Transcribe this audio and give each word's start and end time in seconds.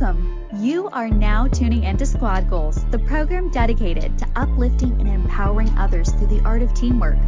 Welcome. 0.00 0.46
You 0.54 0.88
are 0.90 1.08
now 1.08 1.48
tuning 1.48 1.82
into 1.82 2.06
Squad 2.06 2.48
Goals, 2.48 2.84
the 2.92 3.00
program 3.00 3.50
dedicated 3.50 4.16
to 4.18 4.28
uplifting 4.36 4.92
and 5.00 5.08
empowering 5.08 5.76
others 5.76 6.12
through 6.12 6.28
the 6.28 6.40
art 6.44 6.62
of 6.62 6.72
teamwork. 6.72 7.18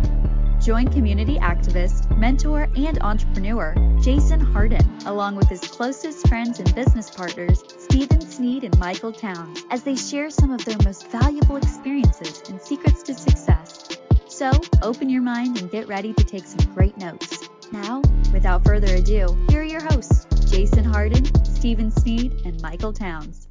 Join 0.61 0.87
community 0.87 1.37
activist, 1.39 2.17
mentor, 2.17 2.69
and 2.77 2.97
entrepreneur 3.03 3.75
Jason 4.01 4.39
Harden, 4.39 4.89
along 5.07 5.35
with 5.35 5.49
his 5.49 5.61
closest 5.61 6.29
friends 6.29 6.61
and 6.61 6.73
business 6.77 7.11
partners, 7.11 7.65
Stephen 7.77 8.21
Sneed 8.21 8.63
and 8.63 8.79
Michael 8.79 9.13
Towns, 9.13 9.65
as 9.71 9.83
they 9.83 9.97
share 9.97 10.31
some 10.31 10.53
of 10.53 10.65
their 10.65 10.79
most 10.85 11.09
valuable 11.09 11.57
experiences 11.57 12.41
and 12.51 12.63
secrets 12.63 13.03
to 13.03 13.15
success. 13.15 13.99
So, 14.29 14.53
open 14.81 15.11
your 15.11 15.23
mind 15.23 15.59
and 15.59 15.73
get 15.73 15.89
ready 15.89 16.13
to 16.13 16.23
take 16.23 16.47
some 16.47 16.73
great 16.73 16.97
notes. 16.99 17.49
Now, 17.73 18.01
without 18.33 18.65
further 18.65 18.95
ado, 18.95 19.37
here 19.49 19.63
are 19.63 19.65
your 19.65 19.83
hosts, 19.83 20.27
Jason 20.51 20.85
Harden, 20.85 21.25
Stephen 21.45 21.91
Sneed, 21.93 22.33
and 22.45 22.61
Michael 22.61 22.93
Towns. 22.93 23.47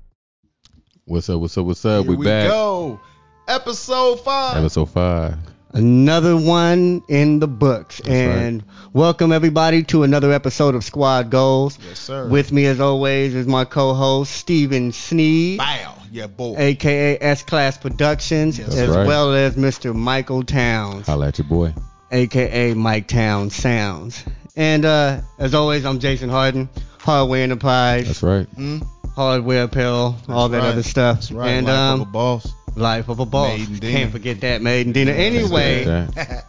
What's 1.05 1.29
up? 1.29 1.39
What's 1.39 1.57
up? 1.57 1.65
What's 1.65 1.85
up? 1.85 2.03
Here 2.03 2.11
we, 2.11 2.17
we 2.17 2.25
back. 2.25 2.49
go. 2.49 2.99
Episode 3.47 4.17
five. 4.21 4.57
Episode 4.57 4.89
five. 4.89 5.37
Another 5.71 6.35
one 6.35 7.01
in 7.07 7.39
the 7.39 7.47
books. 7.47 8.01
and 8.01 8.63
welcome 8.91 9.31
everybody 9.31 9.83
to 9.83 10.03
another 10.03 10.31
episode 10.33 10.75
of 10.75 10.83
Squad 10.83 11.29
Goals. 11.29 11.79
Yes, 11.87 11.99
sir. 11.99 12.27
With 12.27 12.51
me 12.51 12.65
as 12.65 12.79
always 12.81 13.33
is 13.33 13.47
my 13.47 13.63
co-host 13.65 14.31
Stephen 14.33 14.91
Sneed, 14.91 15.59
Bow. 15.59 15.95
Yeah, 16.11 16.27
boy. 16.27 16.55
aka 16.57 17.17
S 17.21 17.43
Class 17.43 17.77
Productions, 17.77 18.57
That's 18.57 18.75
as 18.75 18.89
right. 18.89 19.07
well 19.07 19.33
as 19.33 19.55
Mr. 19.55 19.95
Michael 19.95 20.43
Towns, 20.43 21.07
Holla 21.07 21.29
at 21.29 21.37
your 21.37 21.47
boy. 21.47 21.73
aka 22.11 22.73
Mike 22.73 23.07
Towns 23.07 23.55
Sounds. 23.55 24.23
And 24.55 24.83
uh, 24.83 25.21
as 25.37 25.53
always, 25.53 25.85
I'm 25.85 25.99
Jason 25.99 26.27
Harden, 26.29 26.67
Hardway 27.09 27.41
Enterprise, 27.41 28.05
That's 28.05 28.21
right. 28.23 28.45
Hmm? 28.49 28.77
Hardway 29.15 29.63
Apparel, 29.63 30.15
all 30.27 30.49
that 30.49 30.59
right. 30.59 30.67
other 30.67 30.83
stuff. 30.83 31.15
That's 31.17 31.31
right. 31.31 31.49
And 31.49 31.65
Life 31.65 31.75
um, 31.75 32.01
of 32.01 32.07
a 32.07 32.11
boss. 32.11 32.53
Life 32.75 33.09
of 33.09 33.19
a 33.19 33.25
boss. 33.25 33.59
Can't 33.79 34.11
forget 34.11 34.41
that, 34.41 34.61
Made 34.61 34.85
in 34.85 34.93
Dina. 34.93 35.11
Anyway, 35.11 35.85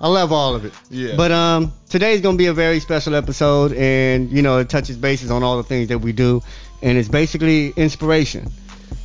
I 0.01 0.07
love 0.09 0.33
all 0.33 0.55
of 0.55 0.67
it. 0.67 0.73
Yeah. 0.91 1.17
But 1.17 1.33
um, 1.33 1.73
today's 1.89 2.21
gonna 2.21 2.37
be 2.37 2.47
a 2.47 2.53
very 2.53 2.79
special 2.79 3.15
episode, 3.15 3.73
and 3.73 4.31
you 4.31 4.43
know, 4.43 4.59
it 4.59 4.69
touches 4.69 4.97
bases 4.99 5.31
on 5.31 5.43
all 5.43 5.57
the 5.57 5.63
things 5.63 5.89
that 5.89 5.99
we 5.99 6.13
do, 6.13 6.43
and 6.83 6.99
it's 6.99 7.09
basically 7.09 7.71
inspiration. 7.71 8.53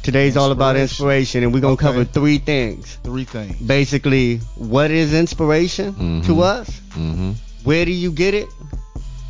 Today's 0.03 0.35
all 0.37 0.51
about 0.51 0.75
Inspiration. 0.75 1.43
and 1.43 1.51
we're 1.53 1.61
gonna 1.61 1.73
Okay. 1.73 1.85
cover 1.87 2.03
three 2.03 2.37
things. 2.37 2.99
Three 3.03 3.23
things. 3.23 3.55
Basically, 3.55 4.37
what 4.55 4.91
is 4.91 5.13
inspiration 5.13 5.93
Mhm. 5.93 6.25
to 6.27 6.41
us? 6.43 6.69
Mm-hmm. 6.91 7.31
Where 7.63 7.85
do 7.85 7.91
you 7.91 8.11
get 8.11 8.33
it? 8.35 8.47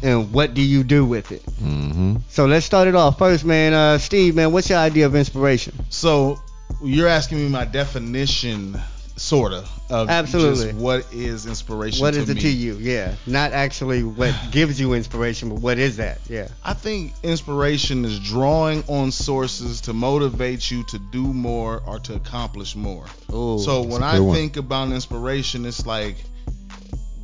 And 0.03 0.31
what 0.31 0.53
do 0.53 0.61
you 0.61 0.83
do 0.83 1.05
with 1.05 1.31
it? 1.31 1.43
Mm-hmm. 1.45 2.17
So 2.29 2.45
let's 2.45 2.65
start 2.65 2.87
it 2.87 2.95
off 2.95 3.17
first, 3.17 3.45
man. 3.45 3.73
Uh, 3.73 3.97
Steve, 3.97 4.35
man, 4.35 4.51
what's 4.51 4.69
your 4.69 4.77
idea 4.79 5.05
of 5.05 5.15
inspiration? 5.15 5.73
So 5.89 6.39
you're 6.83 7.07
asking 7.07 7.39
me 7.39 7.49
my 7.49 7.65
definition, 7.65 8.77
sorta, 9.15 9.65
of 9.89 10.09
Absolutely. 10.09 10.65
just 10.67 10.77
what 10.77 11.05
is 11.13 11.45
inspiration 11.45 12.01
What 12.01 12.15
is 12.15 12.29
it 12.29 12.35
me. 12.35 12.41
to 12.41 12.49
you? 12.49 12.75
Yeah, 12.75 13.15
not 13.25 13.53
actually 13.53 14.03
what 14.03 14.35
gives 14.51 14.79
you 14.79 14.93
inspiration, 14.93 15.49
but 15.49 15.59
what 15.59 15.77
is 15.77 15.97
that? 15.97 16.19
Yeah. 16.29 16.49
I 16.63 16.73
think 16.73 17.13
inspiration 17.23 18.03
is 18.05 18.19
drawing 18.19 18.83
on 18.87 19.11
sources 19.11 19.81
to 19.81 19.93
motivate 19.93 20.69
you 20.69 20.83
to 20.85 20.99
do 20.99 21.23
more 21.23 21.81
or 21.85 21.99
to 21.99 22.15
accomplish 22.15 22.75
more. 22.75 23.05
Ooh, 23.33 23.59
so 23.59 23.81
when 23.83 24.03
I 24.03 24.19
one. 24.19 24.35
think 24.35 24.57
about 24.57 24.91
inspiration, 24.91 25.65
it's 25.65 25.85
like 25.85 26.17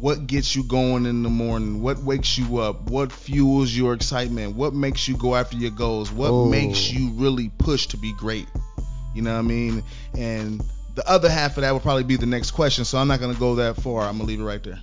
what 0.01 0.25
gets 0.25 0.55
you 0.55 0.63
going 0.63 1.05
in 1.05 1.21
the 1.21 1.29
morning, 1.29 1.79
what 1.83 1.99
wakes 1.99 2.35
you 2.35 2.57
up, 2.57 2.89
what 2.89 3.11
fuels 3.11 3.71
your 3.71 3.93
excitement, 3.93 4.55
what 4.55 4.73
makes 4.73 5.07
you 5.07 5.15
go 5.15 5.35
after 5.35 5.55
your 5.55 5.69
goals, 5.69 6.11
what 6.11 6.31
Ooh. 6.31 6.49
makes 6.49 6.91
you 6.91 7.11
really 7.11 7.49
push 7.59 7.85
to 7.85 7.97
be 7.97 8.11
great. 8.13 8.47
You 9.13 9.21
know 9.21 9.33
what 9.33 9.39
I 9.39 9.43
mean? 9.43 9.83
And 10.17 10.59
the 10.95 11.07
other 11.07 11.29
half 11.29 11.55
of 11.57 11.61
that 11.61 11.71
would 11.71 11.83
probably 11.83 12.03
be 12.03 12.15
the 12.15 12.25
next 12.25 12.51
question. 12.51 12.83
So 12.83 12.97
I'm 12.97 13.07
not 13.07 13.19
gonna 13.19 13.35
go 13.35 13.55
that 13.55 13.75
far. 13.75 14.01
I'm 14.01 14.17
gonna 14.17 14.27
leave 14.27 14.39
it 14.39 14.43
right 14.43 14.63
there. 14.63 14.79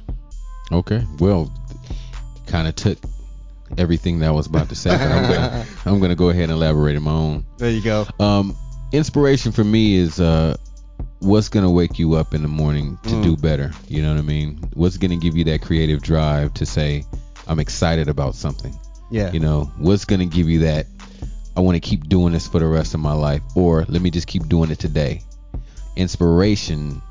Okay. 0.70 1.04
Well, 1.18 1.52
kind 2.46 2.68
of 2.68 2.76
took 2.76 2.98
everything 3.76 4.20
that 4.20 4.28
I 4.28 4.32
was 4.32 4.46
about 4.46 4.68
to 4.68 4.76
say. 4.76 4.90
but 4.90 5.00
I'm 5.00 5.22
gonna, 5.22 5.66
I'm 5.84 6.00
gonna 6.00 6.14
go 6.14 6.30
ahead 6.30 6.44
and 6.44 6.52
elaborate 6.52 6.96
on 6.96 7.02
my 7.02 7.10
own. 7.10 7.44
There 7.56 7.70
you 7.70 7.82
go. 7.82 8.06
Um, 8.20 8.56
inspiration 8.92 9.50
for 9.50 9.64
me 9.64 9.96
is 9.96 10.20
uh, 10.20 10.56
what's 11.20 11.48
gonna 11.48 11.70
wake 11.70 11.98
you 11.98 12.14
up 12.14 12.34
in 12.34 12.42
the 12.42 12.48
morning 12.48 12.98
to 13.04 13.08
Mm. 13.10 13.22
do 13.22 13.36
better. 13.36 13.72
You 13.88 14.02
know 14.02 14.10
what 14.12 14.18
I 14.18 14.22
mean? 14.22 14.58
What's 14.74 14.96
gonna 14.96 15.16
give 15.16 15.36
you 15.36 15.44
that 15.44 15.62
creative 15.62 16.00
drive 16.02 16.54
to 16.54 16.66
say, 16.66 17.04
I'm 17.46 17.58
excited 17.58 18.08
about 18.08 18.34
something. 18.34 18.74
Yeah. 19.10 19.32
You 19.32 19.40
know, 19.40 19.70
what's 19.78 20.04
gonna 20.04 20.26
give 20.26 20.48
you 20.48 20.60
that? 20.60 20.86
I 21.56 21.60
want 21.60 21.74
to 21.74 21.80
keep 21.80 22.08
doing 22.08 22.32
this 22.32 22.46
for 22.46 22.60
the 22.60 22.66
rest 22.66 22.94
of 22.94 23.00
my 23.00 23.14
life, 23.14 23.42
or 23.56 23.84
let 23.88 24.00
me 24.00 24.10
just 24.10 24.28
keep 24.28 24.46
doing 24.48 24.70
it 24.70 24.78
today. 24.78 25.22
Inspiration 25.96 27.02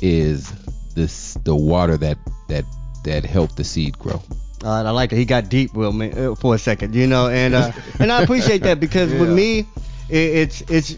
is 0.00 0.50
this 0.94 1.34
the 1.44 1.54
water 1.54 1.96
that 1.98 2.16
that 2.48 2.64
that 3.04 3.24
helped 3.24 3.56
the 3.56 3.64
seed 3.64 3.98
grow. 3.98 4.22
Uh, 4.64 4.82
I 4.82 4.90
like 4.90 5.10
that 5.10 5.16
he 5.16 5.26
got 5.26 5.50
deep 5.50 5.74
Will, 5.74 5.92
man, 5.92 6.16
uh, 6.18 6.34
for 6.34 6.54
a 6.54 6.58
second, 6.58 6.94
you 6.94 7.06
know, 7.06 7.28
and 7.28 7.54
uh, 7.54 7.72
and 8.00 8.10
I 8.10 8.22
appreciate 8.22 8.62
that 8.62 8.80
because 8.80 9.12
with 9.12 9.30
me, 9.40 9.60
it, 10.08 10.16
it's 10.16 10.60
it's 10.62 10.96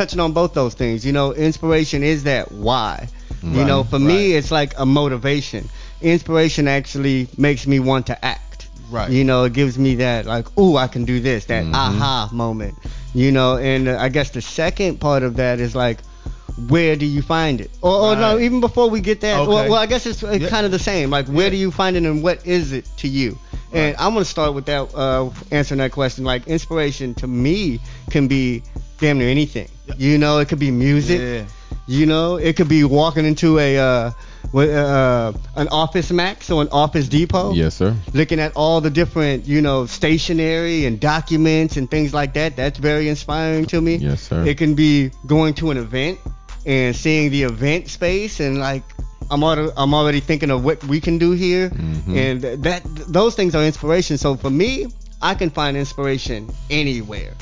touching 0.00 0.18
on 0.20 0.32
both 0.32 0.54
those 0.54 0.72
things. 0.72 1.04
You 1.04 1.12
know, 1.12 1.34
inspiration 1.34 2.02
is 2.02 2.24
that 2.24 2.50
why. 2.52 3.06
You 3.42 3.64
know, 3.64 3.84
for 3.84 3.98
me, 3.98 4.32
it's 4.32 4.50
like 4.50 4.72
a 4.78 4.84
motivation. 4.86 5.68
Inspiration 6.02 6.68
actually 6.68 7.28
makes 7.36 7.66
me 7.66 7.80
want 7.80 8.06
to 8.06 8.24
act. 8.24 8.68
Right. 8.90 9.10
You 9.10 9.24
know, 9.24 9.44
it 9.44 9.52
gives 9.52 9.78
me 9.78 9.94
that 9.96 10.24
like, 10.26 10.46
ooh, 10.58 10.76
I 10.76 10.88
can 10.88 11.04
do 11.04 11.20
this, 11.20 11.44
that 11.46 11.64
Mhm. 11.64 11.74
aha 11.74 12.28
moment. 12.32 12.74
You 13.14 13.30
know, 13.32 13.56
and 13.56 13.88
uh, 13.88 13.96
I 14.00 14.08
guess 14.08 14.30
the 14.30 14.40
second 14.42 15.00
part 15.00 15.22
of 15.22 15.36
that 15.36 15.58
is 15.60 15.74
like, 15.74 15.98
where 16.68 16.96
do 16.96 17.06
you 17.06 17.22
find 17.22 17.60
it? 17.60 17.70
Or, 17.82 17.92
or 18.12 18.16
no, 18.16 18.38
even 18.38 18.60
before 18.60 18.88
we 18.90 19.00
get 19.00 19.20
that, 19.22 19.46
well, 19.46 19.58
Okay. 19.58 19.68
well, 19.70 19.78
I 19.80 19.86
guess 19.86 20.06
it's 20.06 20.22
Yeah. 20.22 20.48
kind 20.48 20.64
of 20.66 20.72
the 20.72 20.78
same. 20.78 21.10
Like, 21.10 21.26
where 21.28 21.46
Yeah. 21.46 21.50
do 21.50 21.56
you 21.56 21.70
find 21.70 21.96
it, 21.96 22.04
and 22.04 22.22
what 22.22 22.46
is 22.46 22.72
it 22.72 22.86
to 22.98 23.08
you? 23.08 23.38
And 23.72 23.94
Right. 23.94 24.04
I'm 24.04 24.12
gonna 24.14 24.24
start 24.24 24.54
with 24.54 24.66
that, 24.66 24.94
uh, 24.94 25.30
answering 25.50 25.78
that 25.78 25.92
question. 25.92 26.24
Like, 26.24 26.46
inspiration 26.46 27.14
to 27.14 27.26
me 27.26 27.80
can 28.10 28.26
be 28.28 28.62
damn 28.98 29.18
near 29.18 29.28
anything. 29.28 29.68
Yeah. 29.98 30.10
You 30.10 30.18
know, 30.18 30.38
it 30.38 30.48
could 30.48 30.58
be 30.58 30.70
music. 30.70 31.20
Yeah. 31.20 31.44
You 31.86 32.06
know, 32.06 32.36
it 32.36 32.56
could 32.56 32.68
be 32.68 32.84
walking 32.84 33.24
into 33.24 33.58
a 33.58 33.78
uh, 33.78 34.10
what, 34.52 34.68
uh, 34.68 35.32
an 35.56 35.68
Office 35.68 36.10
Max 36.12 36.50
or 36.50 36.62
an 36.62 36.68
Office 36.70 37.08
Depot 37.08 37.52
Yes, 37.52 37.74
sir. 37.74 37.96
looking 38.12 38.38
at 38.40 38.52
all 38.54 38.80
the 38.80 38.90
different, 38.90 39.46
you 39.46 39.60
know, 39.60 39.86
stationery 39.86 40.84
and 40.86 41.00
documents 41.00 41.76
and 41.76 41.90
things 41.90 42.12
like 42.14 42.34
that. 42.34 42.56
That's 42.56 42.78
very 42.78 43.08
inspiring 43.08 43.66
to 43.66 43.80
me. 43.80 43.96
Yes, 43.96 44.22
sir. 44.22 44.44
It 44.44 44.56
can 44.58 44.74
be 44.74 45.10
going 45.26 45.54
to 45.54 45.70
an 45.70 45.78
event 45.78 46.18
and 46.66 46.94
seeing 46.94 47.30
the 47.30 47.42
event 47.44 47.88
space 47.88 48.38
and 48.40 48.58
like 48.58 48.82
I'm 49.30 49.42
already, 49.44 49.70
I'm 49.76 49.94
already 49.94 50.20
thinking 50.20 50.50
of 50.50 50.64
what 50.64 50.82
we 50.84 51.00
can 51.00 51.18
do 51.18 51.32
here, 51.32 51.70
Mhm. 51.70 52.16
and 52.16 52.62
that 52.64 52.82
those 53.06 53.34
things 53.36 53.54
are 53.54 53.64
inspiration. 53.64 54.18
So 54.18 54.34
for 54.36 54.50
me, 54.50 54.86
I 55.22 55.34
can 55.34 55.50
find 55.50 55.76
inspiration 55.76 56.48
anywhere. 56.68 57.34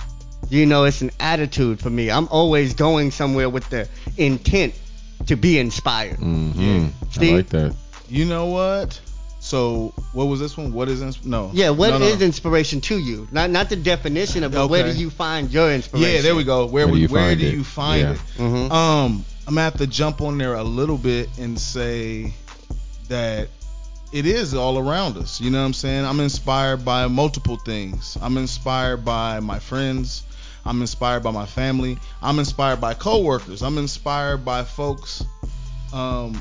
You 0.50 0.66
know, 0.66 0.84
it's 0.84 1.02
an 1.02 1.10
attitude 1.20 1.80
for 1.80 1.90
me. 1.90 2.10
I'm 2.10 2.28
always 2.28 2.74
going 2.74 3.10
somewhere 3.10 3.48
with 3.50 3.68
the 3.70 3.88
intent 4.16 4.74
to 5.26 5.36
be 5.36 5.58
inspired. 5.58 6.16
Mm-hmm. 6.18 6.86
Yeah. 7.20 7.32
I 7.32 7.36
like 7.36 7.48
that. 7.50 7.74
You 8.08 8.24
know 8.24 8.46
what? 8.46 8.98
So 9.40 9.92
what 10.12 10.24
was 10.24 10.40
this 10.40 10.56
one? 10.56 10.72
What 10.72 10.88
is 10.88 11.00
insp- 11.02 11.24
no? 11.24 11.50
Yeah, 11.52 11.70
what 11.70 11.92
is 11.94 12.00
no, 12.00 12.14
no. 12.18 12.24
inspiration 12.24 12.80
to 12.82 12.98
you? 12.98 13.28
Not 13.30 13.50
not 13.50 13.68
the 13.68 13.76
definition 13.76 14.42
of 14.42 14.54
it. 14.54 14.66
Where 14.68 14.90
do 14.92 14.98
you 14.98 15.10
find 15.10 15.50
your 15.50 15.72
inspiration? 15.72 16.14
Yeah, 16.16 16.22
there 16.22 16.34
we 16.34 16.44
go. 16.44 16.66
Where 16.66 16.86
Where 16.86 16.94
do 16.96 17.00
you 17.00 17.08
where 17.08 17.22
find 17.28 17.40
do 17.40 17.46
it? 17.46 17.54
you 17.54 17.64
find 17.64 18.00
Yeah. 18.02 18.12
it? 18.12 18.20
Mhm. 18.38 18.70
Um, 18.70 19.24
I'm 19.46 19.54
gonna 19.54 19.62
have 19.62 19.78
to 19.78 19.86
jump 19.86 20.20
on 20.20 20.38
there 20.38 20.54
a 20.54 20.64
little 20.64 20.98
bit 20.98 21.28
and 21.38 21.58
say 21.58 22.34
that 23.08 23.48
it 24.12 24.26
is 24.26 24.54
all 24.54 24.78
around 24.78 25.16
us. 25.18 25.40
You 25.40 25.50
know 25.50 25.60
what 25.60 25.66
I'm 25.66 25.72
saying? 25.74 26.04
I'm 26.04 26.20
inspired 26.20 26.84
by 26.84 27.06
multiple 27.06 27.56
things. 27.58 28.16
I'm 28.20 28.36
inspired 28.38 29.04
by 29.04 29.40
my 29.40 29.58
friends. 29.58 30.24
I'm 30.64 30.80
inspired 30.80 31.22
by 31.22 31.30
my 31.30 31.46
family. 31.46 31.98
I'm 32.22 32.38
inspired 32.38 32.80
by 32.80 32.94
coworkers. 32.94 33.62
I'm 33.62 33.78
inspired 33.78 34.44
by 34.44 34.64
folks 34.64 35.24
um, 35.92 36.40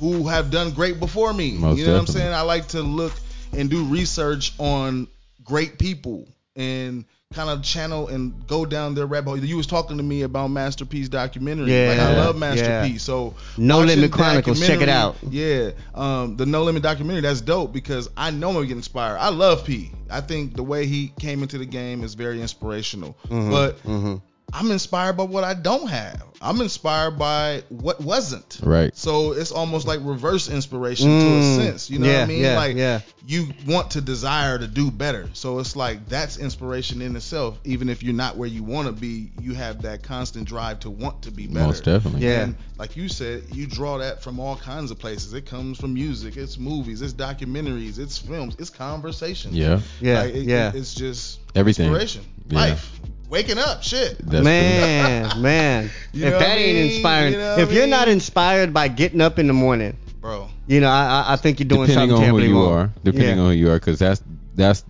who 0.00 0.26
have 0.28 0.50
done 0.50 0.72
great 0.72 0.98
before 1.00 1.32
me. 1.32 1.52
Most 1.52 1.78
you 1.78 1.86
know 1.86 1.92
what 1.92 2.00
I'm 2.00 2.06
saying? 2.06 2.32
I 2.32 2.42
like 2.42 2.68
to 2.68 2.82
look 2.82 3.12
and 3.52 3.70
do 3.70 3.84
research 3.84 4.52
on 4.58 5.08
great 5.44 5.78
people 5.78 6.26
and 6.58 7.04
kind 7.32 7.50
of 7.50 7.62
channel 7.62 8.08
and 8.08 8.46
go 8.46 8.64
down 8.64 8.94
their 8.94 9.06
rabbit 9.06 9.28
hole. 9.30 9.38
You 9.38 9.56
was 9.56 9.66
talking 9.66 9.98
to 9.98 10.02
me 10.02 10.22
about 10.22 10.48
Master 10.48 10.84
P's 10.84 11.08
documentary. 11.08 11.72
Yeah, 11.72 11.88
like 11.90 11.98
I 11.98 12.16
love 12.16 12.34
yeah. 12.36 12.40
Master 12.40 12.82
P's. 12.86 13.02
So 13.02 13.34
No 13.56 13.80
Limit 13.80 14.10
Chronicles, 14.12 14.66
check 14.66 14.80
it 14.80 14.88
out. 14.88 15.16
Yeah, 15.28 15.70
um, 15.94 16.36
the 16.36 16.46
No 16.46 16.64
Limit 16.64 16.82
documentary 16.82 17.22
that's 17.22 17.40
dope 17.40 17.72
because 17.72 18.10
I 18.16 18.30
know 18.30 18.48
I'm 18.48 18.54
gonna 18.54 18.66
get 18.66 18.76
inspired. 18.76 19.18
I 19.18 19.28
love 19.28 19.64
P. 19.64 19.90
I 20.10 20.20
think 20.20 20.56
the 20.56 20.62
way 20.62 20.86
he 20.86 21.12
came 21.18 21.42
into 21.42 21.58
the 21.58 21.66
game 21.66 22.02
is 22.02 22.14
very 22.14 22.40
inspirational. 22.42 23.16
Mhm, 23.28 23.50
But 23.50 23.82
mhm. 23.84 24.22
I'm 24.52 24.70
inspired 24.70 25.18
by 25.18 25.24
what 25.24 25.44
I 25.44 25.54
don't 25.54 25.88
have. 25.88 26.22
I'm 26.40 26.60
inspired 26.60 27.18
by 27.18 27.64
what 27.68 28.00
wasn't. 28.00 28.60
Right. 28.62 28.96
So 28.96 29.32
it's 29.32 29.50
almost 29.50 29.86
like 29.88 29.98
reverse 30.02 30.48
inspiration 30.48 31.06
to 31.08 31.26
a 31.26 31.40
Mm, 31.40 31.56
sense. 31.56 31.90
You 31.90 31.98
know 31.98 32.06
yeah, 32.06 32.18
what 32.18 32.22
I 32.22 32.26
mean? 32.26 32.40
yeah, 32.42 32.56
like 32.56 32.76
yeah. 32.76 33.00
you 33.26 33.48
want 33.66 33.90
to 33.92 34.00
desire 34.00 34.56
to 34.58 34.68
do 34.68 34.90
better. 34.92 35.28
So 35.32 35.58
it's 35.58 35.74
like 35.74 36.08
that's 36.08 36.38
inspiration 36.38 37.02
in 37.02 37.16
itself. 37.16 37.58
Even 37.64 37.88
if 37.88 38.02
you're 38.04 38.14
not 38.14 38.36
where 38.36 38.48
you 38.48 38.62
want 38.62 38.86
to 38.86 38.92
be, 38.92 39.30
you 39.40 39.54
have 39.54 39.82
that 39.82 40.04
constant 40.04 40.46
drive 40.46 40.78
to 40.80 40.90
want 40.90 41.22
to 41.22 41.32
be 41.32 41.48
better. 41.48 41.66
Most 41.66 41.82
definitely. 41.84 42.20
Yeah. 42.26 42.42
And 42.42 42.54
like 42.78 42.96
you 42.96 43.08
said, 43.08 43.42
you 43.52 43.66
draw 43.66 43.98
that 43.98 44.22
from 44.22 44.38
all 44.38 44.54
kinds 44.56 44.92
of 44.92 44.98
places. 44.98 45.34
It 45.34 45.44
comes 45.44 45.78
from 45.80 45.94
music, 45.94 46.36
it's 46.36 46.56
movies, 46.56 47.02
it's 47.02 47.14
documentaries, 47.14 47.98
it's 47.98 48.16
films, 48.16 48.54
it's 48.60 48.70
conversation. 48.70 49.52
Yeah. 49.54 49.80
Yeah, 50.00 50.20
Like, 50.22 50.34
it- 50.34 50.46
yeah. 50.46 50.70
it's 50.72 50.94
just 50.94 51.40
Everything. 51.56 51.86
inspiration. 51.88 52.24
Yeah. 52.48 52.58
Life. 52.60 53.00
Waking 53.28 53.58
up. 53.58 53.82
Shit. 53.82 54.16
That's 54.26 54.42
man, 54.52 55.42
man. 55.42 55.90
You 56.14 56.27
if 56.34 56.38
that 56.40 56.48
what 56.48 56.58
I 56.58 56.60
ain't 56.60 56.92
inspiring, 56.92 57.32
You 57.34 57.38
know 57.38 57.56
if 57.58 57.72
you're 57.72 57.82
mean? 57.82 57.90
not 57.90 58.08
inspired 58.08 58.72
by 58.74 58.88
getting 58.88 59.20
up 59.20 59.38
in 59.38 59.46
the 59.46 59.52
morning, 59.52 59.96
Bro. 60.20 60.48
you 60.66 60.80
know, 60.80 60.88
I, 60.88 61.24
I- 61.26 61.32
I 61.32 61.36
think 61.36 61.60
you're 61.60 61.68
doing 61.68 61.88
depending 61.88 62.16
something 62.16 62.30
on 62.34 62.40
who 62.40 62.46
you 62.46 62.54
wrong. 62.60 62.72
are 62.72 62.92
depending 63.04 63.36
Yeah. 63.36 63.42
on 63.42 63.50
who 63.52 63.56
you 63.56 63.70
are 63.70 63.78
because 63.78 63.98
that's 63.98 64.22
that's 64.54 64.84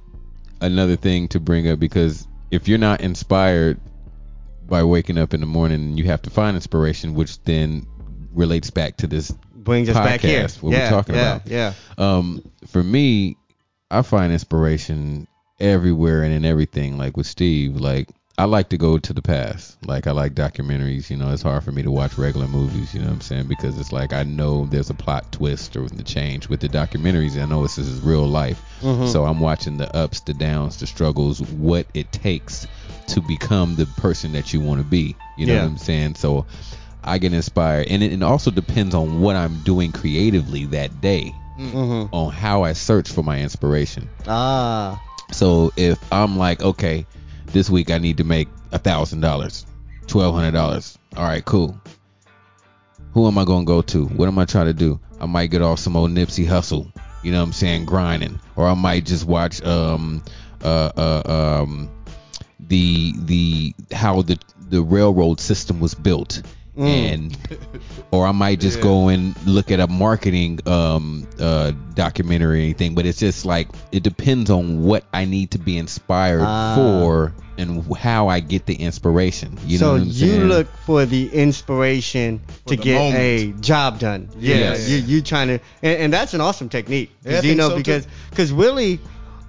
another 0.60 0.96
thing 0.96 1.28
to 1.28 1.40
bring 1.40 1.68
up 1.70 1.78
because 1.78 2.26
if 2.50 2.66
you're 2.68 2.78
not 2.78 3.00
inspired 3.00 3.78
by 4.66 4.82
waking 4.84 5.16
up 5.18 5.32
in 5.34 5.40
the 5.40 5.46
morning 5.46 5.96
you 5.96 6.04
have 6.04 6.20
to 6.22 6.30
find 6.30 6.56
inspiration 6.56 7.14
which 7.14 7.42
then 7.44 7.86
relates 8.32 8.70
back 8.70 8.96
to 8.98 9.06
this 9.06 9.30
brings 9.54 9.88
us 9.88 9.96
back 9.96 10.20
here. 10.20 10.44
podcast, 10.44 10.62
what 10.62 10.70
we're 10.72 10.78
yeah, 10.78 10.90
talking 10.90 11.14
yeah, 11.14 11.36
about. 11.36 11.46
Yeah. 11.48 11.72
um 11.96 12.42
for 12.66 12.82
me 12.82 13.36
i 13.90 14.02
find 14.02 14.32
inspiration 14.32 15.26
everywhere 15.60 16.22
and 16.22 16.32
in 16.34 16.44
everything 16.44 16.98
like 16.98 17.16
with 17.16 17.26
steve 17.26 17.76
like 17.76 18.08
i 18.38 18.44
like 18.44 18.68
to 18.68 18.78
go 18.78 18.98
to 18.98 19.12
the 19.12 19.20
past 19.22 19.76
like 19.86 20.06
i 20.06 20.12
like 20.12 20.34
documentaries 20.34 21.10
you 21.10 21.16
know 21.16 21.30
it's 21.32 21.42
hard 21.42 21.62
for 21.62 21.72
me 21.72 21.82
to 21.82 21.90
watch 21.90 22.16
regular 22.16 22.46
movies 22.46 22.94
you 22.94 23.00
know 23.00 23.06
what 23.06 23.14
i'm 23.14 23.20
saying 23.20 23.46
because 23.46 23.78
it's 23.78 23.92
like 23.92 24.12
i 24.12 24.22
know 24.22 24.64
there's 24.66 24.90
a 24.90 24.94
plot 24.94 25.30
twist 25.32 25.76
or 25.76 25.86
the 25.88 26.02
change 26.04 26.48
with 26.48 26.60
the 26.60 26.68
documentaries 26.68 27.40
i 27.40 27.44
know 27.44 27.62
this 27.62 27.78
is 27.78 28.00
real 28.00 28.26
life 28.26 28.60
Mhm. 28.80 29.08
so 29.10 29.24
i'm 29.24 29.40
watching 29.40 29.76
the 29.76 29.94
ups 29.96 30.20
the 30.20 30.34
downs 30.34 30.78
the 30.78 30.86
struggles 30.86 31.40
what 31.42 31.86
it 31.94 32.10
takes 32.12 32.66
to 33.08 33.20
become 33.20 33.74
the 33.76 33.86
person 33.86 34.32
that 34.32 34.52
you 34.52 34.60
want 34.60 34.80
to 34.80 34.86
be 34.86 35.16
you 35.36 35.46
know 35.46 35.54
Yeah. 35.54 35.62
what 35.62 35.70
i'm 35.70 35.78
saying 35.78 36.14
so 36.14 36.46
i 37.02 37.18
get 37.18 37.32
inspired 37.32 37.88
and 37.88 38.02
it, 38.02 38.12
it 38.12 38.22
also 38.22 38.50
depends 38.50 38.94
on 38.94 39.20
what 39.20 39.34
i'm 39.36 39.62
doing 39.64 39.92
creatively 39.92 40.64
that 40.66 41.00
day 41.00 41.34
Mm-hmm. 41.58 42.14
on 42.14 42.30
how 42.32 42.62
I 42.62 42.72
search 42.72 43.10
for 43.10 43.24
my 43.24 43.40
inspiration. 43.40 44.08
Ah. 44.28 45.02
So 45.32 45.72
if 45.76 45.98
I'm 46.12 46.36
like, 46.36 46.62
okay, 46.62 47.04
this 47.52 47.70
week 47.70 47.90
I 47.90 47.98
need 47.98 48.18
to 48.18 48.24
make 48.24 48.48
a 48.72 48.78
thousand 48.78 49.20
dollars, 49.20 49.66
twelve 50.06 50.34
hundred 50.34 50.52
dollars. 50.52 50.98
All 51.16 51.24
right, 51.24 51.44
cool. 51.44 51.78
Who 53.12 53.26
am 53.26 53.38
I 53.38 53.44
gonna 53.44 53.64
go 53.64 53.82
to? 53.82 54.06
What 54.06 54.28
am 54.28 54.38
I 54.38 54.44
trying 54.44 54.66
to 54.66 54.74
do? 54.74 55.00
I 55.20 55.26
might 55.26 55.50
get 55.50 55.62
off 55.62 55.78
some 55.78 55.96
old 55.96 56.10
Nipsey 56.10 56.46
Hussle. 56.46 56.92
You 57.22 57.32
know 57.32 57.38
what 57.38 57.46
I'm 57.46 57.52
saying, 57.52 57.84
grinding, 57.84 58.38
or 58.56 58.68
I 58.68 58.74
might 58.74 59.04
just 59.04 59.24
watch 59.24 59.62
um 59.62 60.22
uh 60.62 60.92
uh 60.96 61.62
um 61.62 61.90
the 62.60 63.14
the 63.16 63.74
how 63.92 64.22
the 64.22 64.38
the 64.68 64.82
railroad 64.82 65.40
system 65.40 65.80
was 65.80 65.94
built 65.94 66.42
and 66.78 67.36
or 68.12 68.26
I 68.26 68.32
might 68.32 68.60
just 68.60 68.76
Yeah. 68.78 68.82
go 68.84 69.08
and 69.08 69.34
look 69.46 69.70
at 69.70 69.80
a 69.80 69.86
marketing 69.88 70.60
um 70.66 71.26
uh 71.40 71.72
documentary 71.94 72.60
or 72.60 72.62
anything 72.62 72.94
but 72.94 73.04
it's 73.06 73.18
just 73.18 73.44
like 73.44 73.68
it 73.90 74.02
depends 74.04 74.48
on 74.50 74.82
what 74.84 75.04
I 75.12 75.24
need 75.24 75.50
to 75.52 75.58
be 75.58 75.76
inspired 75.76 76.42
Ah. 76.44 76.74
for 76.76 77.34
and 77.58 77.84
how 77.96 78.28
I 78.28 78.38
get 78.38 78.66
the 78.66 78.74
inspiration 78.76 79.58
you 79.66 79.78
know 79.80 79.86
so 79.86 79.92
what 79.94 80.00
I'm 80.02 80.06
you 80.06 80.12
saying 80.12 80.42
look 80.44 80.68
for 80.86 81.04
the 81.04 81.28
inspiration 81.32 82.40
For 82.62 82.68
to 82.70 82.76
the 82.76 82.82
get 82.82 82.94
moment. 82.98 83.18
a 83.18 83.52
job 83.60 83.98
done. 83.98 84.28
Yeah, 84.38 84.56
Yes. 84.56 84.88
you 84.88 84.98
you 84.98 85.22
trying 85.22 85.48
to, 85.48 85.54
and, 85.82 85.98
and 86.02 86.12
that's 86.12 86.34
an 86.34 86.40
awesome 86.40 86.68
technique. 86.68 87.10
'Cause, 87.24 87.44
Yeah, 87.44 87.50
you 87.50 87.56
know 87.56 87.70
so, 87.70 87.76
because 87.76 88.06
because 88.30 88.52
really, 88.52 89.00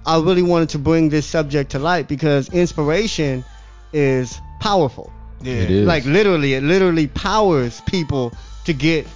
I 0.04 0.18
really 0.20 0.42
wanted 0.42 0.70
to 0.70 0.78
bring 0.78 1.08
this 1.10 1.26
subject 1.26 1.70
to 1.72 1.78
light 1.78 2.08
because 2.08 2.48
inspiration 2.48 3.44
is 3.92 4.40
powerful. 4.60 5.12
Yeah. 5.42 5.84
Like 5.84 6.04
literally, 6.04 6.54
it 6.54 6.62
literally 6.62 7.06
powers 7.08 7.80
people 7.82 8.32
to 8.64 8.72
get 8.74 9.06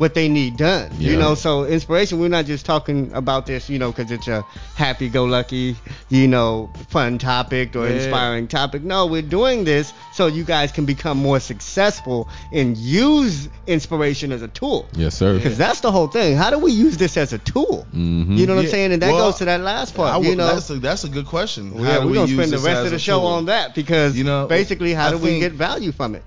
what 0.00 0.14
they 0.14 0.30
need 0.30 0.56
done. 0.56 0.90
You 0.98 1.18
know, 1.18 1.34
so 1.34 1.64
inspiration. 1.66 2.18
We're 2.20 2.28
not 2.28 2.46
just 2.46 2.64
talking 2.64 3.12
about 3.12 3.44
this, 3.44 3.68
you 3.68 3.78
know, 3.78 3.92
because 3.92 4.10
it's 4.10 4.28
a 4.28 4.42
happy-go-lucky, 4.74 5.76
you 6.08 6.26
know, 6.26 6.72
fun 6.88 7.18
topic 7.18 7.76
or 7.76 7.86
Yeah. 7.86 7.96
inspiring 7.96 8.48
topic. 8.48 8.82
No, 8.82 9.04
we're 9.04 9.20
doing 9.20 9.64
this 9.64 9.92
so 10.14 10.26
you 10.26 10.42
guys 10.44 10.72
can 10.72 10.86
become 10.86 11.18
more 11.18 11.38
successful 11.38 12.28
and 12.50 12.78
use 12.78 13.50
inspiration 13.66 14.32
as 14.32 14.40
a 14.40 14.48
tool. 14.48 14.88
yes 14.94 15.16
sir 15.16 15.34
Because 15.36 15.58
that's 15.58 15.80
the 15.80 15.92
whole 15.92 16.08
thing. 16.08 16.34
How 16.34 16.48
do 16.48 16.58
we 16.58 16.72
use 16.72 16.96
this 16.96 17.18
as 17.18 17.34
a 17.34 17.38
tool? 17.38 17.86
mm-hmm. 17.94 18.32
You 18.38 18.46
know 18.46 18.56
what 18.56 18.64
I'm 18.64 18.70
saying? 18.70 18.92
And 18.92 19.02
that 19.02 19.12
Well, 19.12 19.26
goes 19.30 19.38
to 19.40 19.44
that 19.44 19.60
last 19.60 19.94
part. 19.94 20.14
I 20.14 20.16
would- 20.16 20.26
you 20.26 20.34
know, 20.36 20.46
that's 20.46 20.70
a 20.70 20.76
that's 20.78 21.04
a 21.04 21.08
good 21.10 21.26
question. 21.26 21.72
yeah, 21.76 21.84
How 21.84 22.00
do 22.00 22.06
we're 22.06 22.12
we 22.12 22.14
gonna 22.14 22.28
spend 22.32 22.52
the 22.52 22.58
rest 22.58 22.86
of 22.86 22.90
the 22.90 22.98
show 22.98 23.18
tool? 23.18 23.26
on 23.26 23.44
that 23.46 23.74
because 23.74 24.16
You 24.16 24.24
know, 24.24 24.46
basically, 24.46 24.94
how 24.94 25.08
I 25.08 25.10
do 25.10 25.18
we 25.18 25.38
get 25.40 25.52
value 25.52 25.92
from 25.92 26.14
it? 26.14 26.22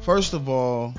First 0.00 0.34
of 0.34 0.48
all, 0.48 0.92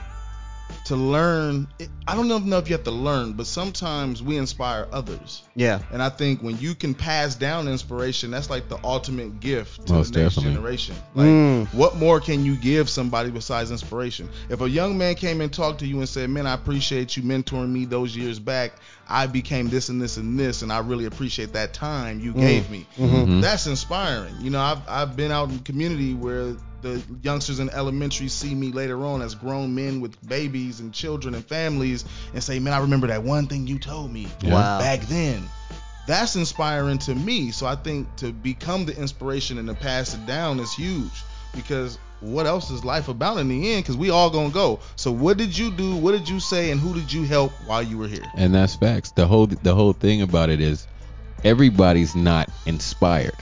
to 0.86 0.96
learn, 0.96 1.68
I 2.08 2.16
don't 2.16 2.28
know 2.30 2.38
know 2.38 2.58
if 2.60 2.69
you 2.69 2.75
have 2.75 2.86
to 2.86 2.92
learn, 2.92 3.34
but 3.34 3.46
sometimes 3.46 4.24
we 4.24 4.38
inspire 4.38 4.88
others. 4.94 5.44
Yeah. 5.56 5.80
And 5.92 6.02
I 6.02 6.08
think 6.10 6.42
when 6.42 6.58
you 6.60 6.75
can 6.75 6.94
pass 6.94 7.36
down 7.36 7.68
inspiration, 7.68 8.31
that's 8.31 8.50
like 8.50 8.69
the 8.69 8.80
ultimate 8.86 9.40
gift 9.42 9.88
to 9.88 9.94
Most 9.94 10.14
the 10.14 10.22
next 10.24 10.36
definitely. 10.36 10.56
generation. 10.56 10.96
Like, 11.14 11.28
Mm. 11.28 11.74
what 11.74 11.98
more 11.98 12.22
can 12.22 12.46
you 12.46 12.56
give 12.56 12.90
somebody 12.90 13.31
besides 13.31 13.69
inspiration? 13.72 14.30
If 14.50 14.62
a 14.62 14.69
young 14.69 14.98
man 14.98 15.16
came 15.16 15.42
and 15.42 15.52
talked 15.52 15.80
to 15.80 15.88
you 15.88 15.98
and 16.00 16.08
said, 16.08 16.30
"Man, 16.30 16.48
I 16.48 16.54
appreciate 16.54 17.18
you 17.18 17.24
mentoring 17.24 17.69
me 17.69 17.84
those 17.86 18.16
years 18.16 18.40
back. 18.40 18.74
I 19.09 19.27
became 19.27 19.69
this 19.69 19.89
and 19.89 20.01
this 20.01 20.18
and 20.18 20.39
this, 20.39 20.62
and 20.62 20.71
I 20.71 20.80
really 20.80 21.06
appreciate 21.06 21.54
that 21.54 21.74
time 21.74 22.19
you 22.19 22.33
gave 22.33 22.69
me." 22.69 22.86
Mhm. 23.00 23.42
That's 23.42 23.68
inspiring. 23.68 24.36
You 24.42 24.50
know, 24.50 24.62
I've 24.62 24.88
I've 24.88 25.15
been 25.15 25.31
out 25.31 25.50
in 25.50 25.57
the 25.57 25.63
community 25.63 26.13
where 26.13 26.56
the 26.81 27.01
youngsters 27.24 27.59
in 27.59 27.69
elementary 27.71 28.27
see 28.27 28.54
me 28.54 28.71
later 28.71 29.04
on 29.06 29.21
as 29.21 29.33
grown 29.33 29.74
men 29.74 30.00
with 30.00 30.15
babies 30.27 30.80
and 30.80 30.94
children 30.94 31.33
and 31.36 31.45
families 31.45 32.06
and 32.33 32.44
say, 32.44 32.59
"Man, 32.59 32.74
I 32.74 32.80
remember 32.80 33.07
that 33.07 33.24
one 33.24 33.48
thing 33.48 33.65
you 33.68 33.80
told 33.80 34.12
me. 34.12 34.27
Wow. 34.44 34.80
back 34.80 35.01
then." 35.07 35.44
That's 36.07 36.36
inspiring 36.38 37.00
to 37.00 37.15
me. 37.15 37.51
So 37.51 37.65
I 37.65 37.75
think 37.75 38.07
to 38.18 38.31
become 38.31 38.86
the 38.86 38.95
inspiration 38.98 39.57
and 39.57 39.68
to 39.68 39.74
pass 39.74 40.13
it 40.13 40.25
down 40.25 40.59
is 40.62 40.71
huge 40.74 41.12
because 41.54 41.98
what 42.19 42.46
else 42.46 42.72
is 42.72 42.84
life 42.84 43.08
about 43.08 43.38
in 43.38 43.48
the 43.48 43.74
end? 43.74 43.84
Because 43.84 43.98
we 43.98 44.10
all 44.10 44.30
gonna 44.30 44.50
go. 44.50 44.80
So 44.96 45.12
what 45.12 45.38
did 45.38 45.58
you 45.58 45.72
do? 45.72 45.96
What 45.96 46.14
did 46.14 46.28
you 46.28 46.40
say? 46.40 46.72
And 46.72 46.80
who 46.80 46.94
did 46.94 47.12
you 47.12 47.24
help 47.24 47.52
while 47.66 47.84
you 47.84 47.98
were 47.98 48.08
here? 48.08 48.25
and 48.36 48.54
that's 48.54 48.75
facts 48.75 49.12
the 49.12 49.25
whole 49.28 49.48
the 49.48 49.74
whole 49.75 49.94
thing 49.94 50.21
about 50.21 50.50
it 50.50 50.62
is 50.62 50.88
everybody's 51.44 52.16
not 52.16 52.50
inspired 52.66 53.36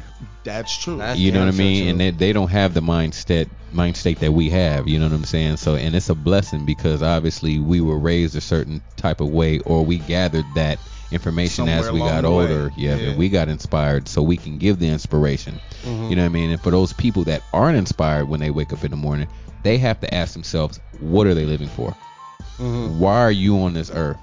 That's 0.44 0.77
true. 0.77 0.98
That's 0.98 1.20
you 1.20 1.32
know 1.32 1.39
what 1.39 1.53
I 1.53 1.58
mean? 1.58 1.84
true. 1.84 1.91
And 1.91 2.00
they, 2.00 2.12
they 2.12 2.34
don't 2.34 2.50
have 2.51 2.74
the 2.74 2.82
mindset 2.82 3.50
mind 3.72 3.98
state 3.98 4.20
that 4.20 4.32
we 4.32 4.50
have. 4.50 4.88
You 4.88 5.00
know 5.00 5.08
what 5.08 5.15
I'm 5.15 5.25
saying? 5.25 5.58
So, 5.58 5.75
and 5.75 5.96
it's 5.96 6.10
a 6.10 6.15
blessing 6.15 6.65
because 6.65 7.01
obviously 7.01 7.60
we 7.60 7.82
were 7.82 7.98
raised 8.00 8.36
a 8.36 8.41
certain 8.41 8.82
type 8.96 9.22
of 9.22 9.29
way, 9.29 9.60
or 9.60 9.84
we 9.84 9.98
gathered 9.98 10.46
that 10.55 10.79
information 11.12 11.69
as 11.69 11.91
we 11.91 12.00
got 12.00 12.25
older. 12.25 12.71
Yeah, 12.75 12.95
Yeah. 12.95 13.09
and 13.09 13.17
we 13.17 13.29
got 13.29 13.47
inspired, 13.50 14.07
so 14.07 14.21
we 14.21 14.38
can 14.38 14.57
give 14.57 14.79
the 14.79 14.88
inspiration. 14.88 15.59
Mhm. 15.85 16.09
You 16.09 16.15
know 16.15 16.24
what 16.24 16.29
I 16.29 16.33
mean? 16.33 16.50
And 16.51 16.62
for 16.62 16.71
those 16.71 16.93
people 16.93 17.24
that 17.25 17.41
aren't 17.53 17.77
inspired 17.77 18.27
when 18.27 18.39
they 18.39 18.50
wake 18.51 18.74
up 18.74 18.83
in 18.83 18.91
the 18.91 18.97
morning, 18.97 19.27
they 19.63 19.77
have 19.77 20.00
to 20.01 20.13
ask 20.13 20.33
themselves, 20.33 20.79
what 21.00 21.27
are 21.27 21.33
they 21.33 21.45
living 21.45 21.69
for? 21.69 21.95
Mhm. 22.59 22.97
Why 22.97 23.19
are 23.19 23.31
you 23.31 23.59
on 23.62 23.74
this 23.74 23.91
earth? 23.93 24.17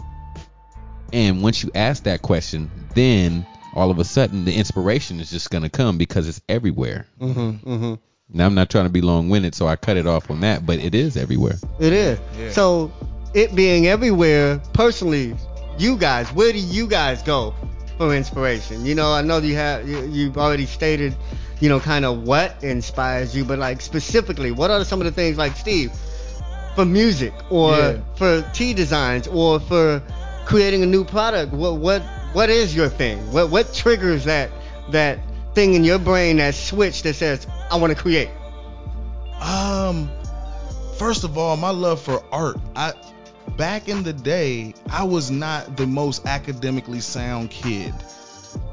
And 1.12 1.42
once 1.42 1.62
you 1.62 1.70
ask 1.74 2.04
that 2.04 2.22
question, 2.22 2.70
then 2.94 3.44
all 3.74 3.90
of 3.90 3.98
a 3.98 4.04
sudden 4.04 4.44
the 4.44 4.54
inspiration 4.54 5.20
is 5.20 5.30
just 5.30 5.50
gonna 5.50 5.68
come 5.68 5.98
because 5.98 6.26
it's 6.28 6.40
everywhere. 6.48 7.06
Mhm. 7.20 7.60
Mhm. 7.64 7.98
Now 8.32 8.46
I'm 8.46 8.54
not 8.54 8.70
trying 8.70 8.84
to 8.84 8.90
be 8.90 9.02
long-winded, 9.02 9.54
so 9.54 9.66
I 9.68 9.76
cut 9.76 9.96
it 9.98 10.06
off 10.06 10.30
on 10.30 10.40
that, 10.40 10.64
but 10.64 10.78
it 10.78 10.94
is 10.94 11.16
everywhere. 11.16 11.58
It 11.78 11.92
is. 11.92 12.18
Yeah. 12.38 12.50
So, 12.50 12.90
it 13.34 13.54
being 13.54 13.86
everywhere, 13.86 14.58
personally, 14.72 15.34
you 15.78 15.96
guys, 15.96 16.32
where 16.32 16.52
do 16.52 16.58
you 16.58 16.86
guys 16.86 17.22
go 17.22 17.54
for 17.96 18.14
inspiration? 18.14 18.84
You 18.84 18.94
know, 18.94 19.12
I 19.12 19.22
know 19.22 19.38
you 19.38 19.54
have 19.56 19.88
you, 19.88 20.04
you've 20.06 20.36
already 20.38 20.66
stated, 20.66 21.16
you 21.60 21.68
know, 21.68 21.80
kind 21.80 22.04
of 22.04 22.22
what 22.22 22.62
inspires 22.62 23.34
you, 23.34 23.44
but 23.44 23.58
like 23.58 23.80
specifically, 23.80 24.50
what 24.50 24.70
are 24.70 24.84
some 24.84 25.00
of 25.00 25.04
the 25.06 25.12
things 25.12 25.36
like 25.38 25.56
Steve 25.56 25.92
for 26.74 26.84
music 26.84 27.32
or 27.50 27.72
Yeah. 27.76 28.00
for 28.16 28.42
tea 28.52 28.74
designs 28.74 29.26
or 29.28 29.60
for 29.60 30.02
creating 30.44 30.82
a 30.82 30.86
new 30.86 31.04
product? 31.04 31.52
What 31.52 31.76
what 31.78 32.02
what 32.32 32.50
is 32.50 32.74
your 32.74 32.88
thing? 32.88 33.18
What 33.32 33.50
what 33.50 33.72
triggers 33.72 34.24
that 34.24 34.50
that 34.90 35.18
thing 35.54 35.74
in 35.74 35.84
your 35.84 35.98
brain 35.98 36.36
that 36.38 36.54
switch 36.54 37.02
that 37.02 37.14
says 37.14 37.46
I 37.70 37.76
want 37.76 37.94
to 37.96 38.00
create? 38.00 38.30
Um, 39.40 40.10
first 40.98 41.24
of 41.24 41.36
all, 41.36 41.56
my 41.56 41.70
love 41.70 42.00
for 42.00 42.22
art. 42.32 42.56
I 42.76 42.92
back 43.56 43.88
in 43.88 44.02
the 44.02 44.12
day, 44.12 44.74
I 44.90 45.04
was 45.04 45.30
not 45.30 45.76
the 45.76 45.86
most 45.86 46.26
academically 46.26 47.00
sound 47.00 47.50
kid. 47.50 47.94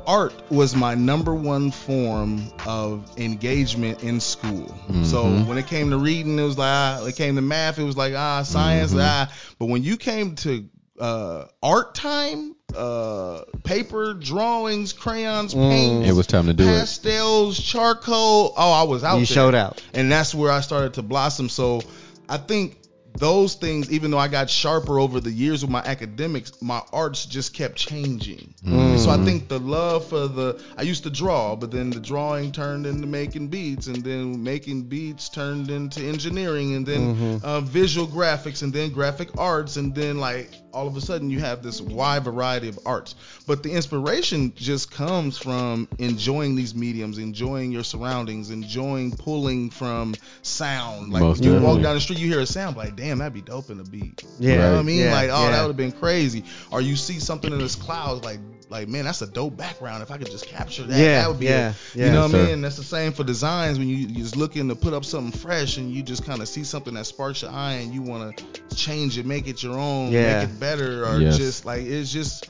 art 0.05 0.33
was 0.49 0.75
my 0.75 0.93
number 0.95 1.33
one 1.35 1.69
form 1.71 2.51
of 2.65 3.09
engagement 3.17 4.03
in 4.03 4.19
school. 4.19 4.67
So 5.03 5.23
Mhm. 5.23 5.45
when 5.47 5.57
it 5.57 5.67
came 5.67 5.91
to 5.91 5.97
reading, 5.97 6.38
it 6.39 6.43
was 6.43 6.57
like 6.57 6.67
ah, 6.69 7.05
it 7.05 7.15
came 7.15 7.35
to 7.35 7.41
math, 7.41 7.77
it 7.79 7.83
was 7.83 7.95
like 7.95 8.13
ah, 8.15 8.41
science, 8.43 8.91
Mhm. 8.91 9.01
ah. 9.01 9.29
But 9.59 9.67
when 9.67 9.83
you 9.83 9.95
came 9.97 10.35
to 10.38 10.65
uh, 10.99 11.45
art 11.63 11.95
time, 11.95 12.55
uh, 12.75 13.43
paper, 13.63 14.13
drawings, 14.15 14.91
crayons, 14.91 15.53
paint, 15.53 16.05
It 16.05 16.11
was 16.13 16.27
time 16.27 16.47
to 16.47 16.53
do 16.53 16.63
it. 16.67 16.77
pastels, 16.79 17.57
charcoal. 17.57 18.53
Oh, 18.57 18.71
I 18.73 18.83
was 18.83 19.05
out. 19.05 19.13
You 19.19 19.25
there. 19.25 19.33
showed 19.33 19.55
out. 19.55 19.81
and 19.93 20.11
that's 20.11 20.35
where 20.35 20.51
I 20.51 20.59
started 20.59 20.95
to 20.95 21.01
blossom. 21.01 21.47
So 21.47 21.81
I 22.27 22.35
think 22.35 22.78
those 23.19 23.55
things, 23.55 23.91
even 23.91 24.11
though 24.11 24.17
I 24.17 24.27
got 24.27 24.49
sharper 24.49 24.99
over 24.99 25.19
the 25.19 25.31
years 25.31 25.61
with 25.61 25.71
my 25.71 25.81
academics, 25.81 26.53
my 26.61 26.81
arts 26.93 27.25
just 27.25 27.53
kept 27.53 27.75
changing. 27.75 28.53
Mm. 28.65 28.97
So 28.97 29.09
I 29.09 29.17
think 29.23 29.47
the 29.47 29.59
love 29.59 30.07
for 30.07 30.27
the 30.27 30.61
I 30.77 30.83
used 30.83 31.03
to 31.03 31.09
draw, 31.09 31.55
but 31.55 31.71
then 31.71 31.89
the 31.89 31.99
drawing 31.99 32.51
turned 32.51 32.85
into 32.85 33.07
making 33.07 33.49
beats, 33.49 33.88
and 33.88 34.03
then 34.03 34.43
making 34.43 34.83
beats 34.83 35.29
turned 35.29 35.69
into 35.69 36.01
engineering, 36.01 36.75
and 36.75 36.85
then 36.85 37.15
Mhm. 37.15 37.43
uh, 37.43 37.61
visual 37.61 38.07
graphics, 38.07 38.63
and 38.63 38.71
then 38.73 38.91
graphic 38.91 39.29
arts, 39.38 39.77
and 39.77 39.93
then 39.93 40.17
like 40.19 40.49
all 40.71 40.88
of 40.88 40.95
a 40.95 41.01
sudden 41.01 41.31
you 41.31 41.39
have 41.39 41.63
this 41.63 41.81
wide 41.81 42.23
variety 42.23 42.69
of 42.69 42.79
arts. 42.85 43.15
But 43.47 43.63
the 43.63 43.71
inspiration 43.71 44.53
just 44.55 44.91
comes 44.91 45.38
from 45.38 45.88
enjoying 45.97 46.55
these 46.55 46.75
mediums, 46.75 47.17
enjoying 47.17 47.71
your 47.71 47.83
surroundings, 47.83 48.51
enjoying 48.51 49.11
pulling 49.11 49.71
from 49.71 50.15
sound. 50.43 51.11
Like 51.11 51.23
Most 51.23 51.43
you 51.43 51.59
walk 51.59 51.81
down 51.81 51.95
the 51.95 52.01
street, 52.01 52.19
you 52.19 52.27
hear 52.27 52.41
a 52.41 52.45
sound, 52.45 52.77
like 52.77 52.95
damn, 52.95 53.08
that'd 53.17 53.33
be 53.33 53.41
dope 53.41 53.69
in 53.71 53.77
the 53.79 53.83
beat. 53.83 54.23
Yeah. 54.39 54.51
You 54.51 54.57
know 54.59 54.71
what 54.73 54.79
I 54.79 54.83
mean? 54.83 54.99
Yeah, 54.99 55.11
like, 55.11 55.29
oh, 55.31 55.43
yeah. 55.45 55.51
that 55.51 55.61
would 55.63 55.67
have 55.69 55.77
been 55.77 55.91
crazy. 55.91 56.43
Or 56.71 56.81
you 56.81 56.95
see 56.95 57.19
something 57.19 57.51
in 57.51 57.57
this 57.57 57.75
cloud, 57.75 58.23
like, 58.23 58.39
like 58.69 58.87
man, 58.87 59.05
that's 59.05 59.23
a 59.23 59.27
dope 59.27 59.57
background. 59.57 60.03
If 60.03 60.11
I 60.11 60.17
could 60.19 60.29
just 60.29 60.45
capture 60.45 60.83
that, 60.83 60.95
Yeah, 60.99 61.21
that 61.21 61.27
would 61.29 61.39
be. 61.39 61.47
yeah, 61.47 61.73
a, 61.95 61.97
yeah. 61.97 62.05
You 62.05 62.11
know 62.11 62.21
Yes, 62.25 62.33
what 62.33 62.41
I 62.41 62.45
mean? 62.45 62.61
That's 62.61 62.77
the 62.77 62.83
same 62.83 63.11
for 63.13 63.23
designs. 63.23 63.79
When 63.79 63.87
you 63.87 63.95
you 63.95 64.15
just 64.17 64.35
looking 64.35 64.69
to 64.69 64.75
put 64.75 64.93
up 64.93 65.03
something 65.05 65.37
fresh, 65.39 65.77
and 65.77 65.91
you 65.91 66.03
just 66.03 66.23
kind 66.23 66.39
of 66.39 66.47
see 66.47 66.63
something 66.63 66.93
that 66.93 67.05
sparks 67.05 67.41
your 67.41 67.49
eye, 67.49 67.73
and 67.81 67.91
you 67.91 68.03
want 68.03 68.37
to 68.37 68.75
change 68.75 69.17
it, 69.17 69.25
make 69.25 69.47
it 69.47 69.63
your 69.63 69.75
own, 69.79 70.11
Yeah. 70.11 70.41
make 70.41 70.49
it 70.49 70.59
better, 70.59 71.03
or 71.07 71.19
Yes. 71.19 71.37
just 71.37 71.65
like 71.65 71.81
it's 71.81 72.11
just. 72.11 72.47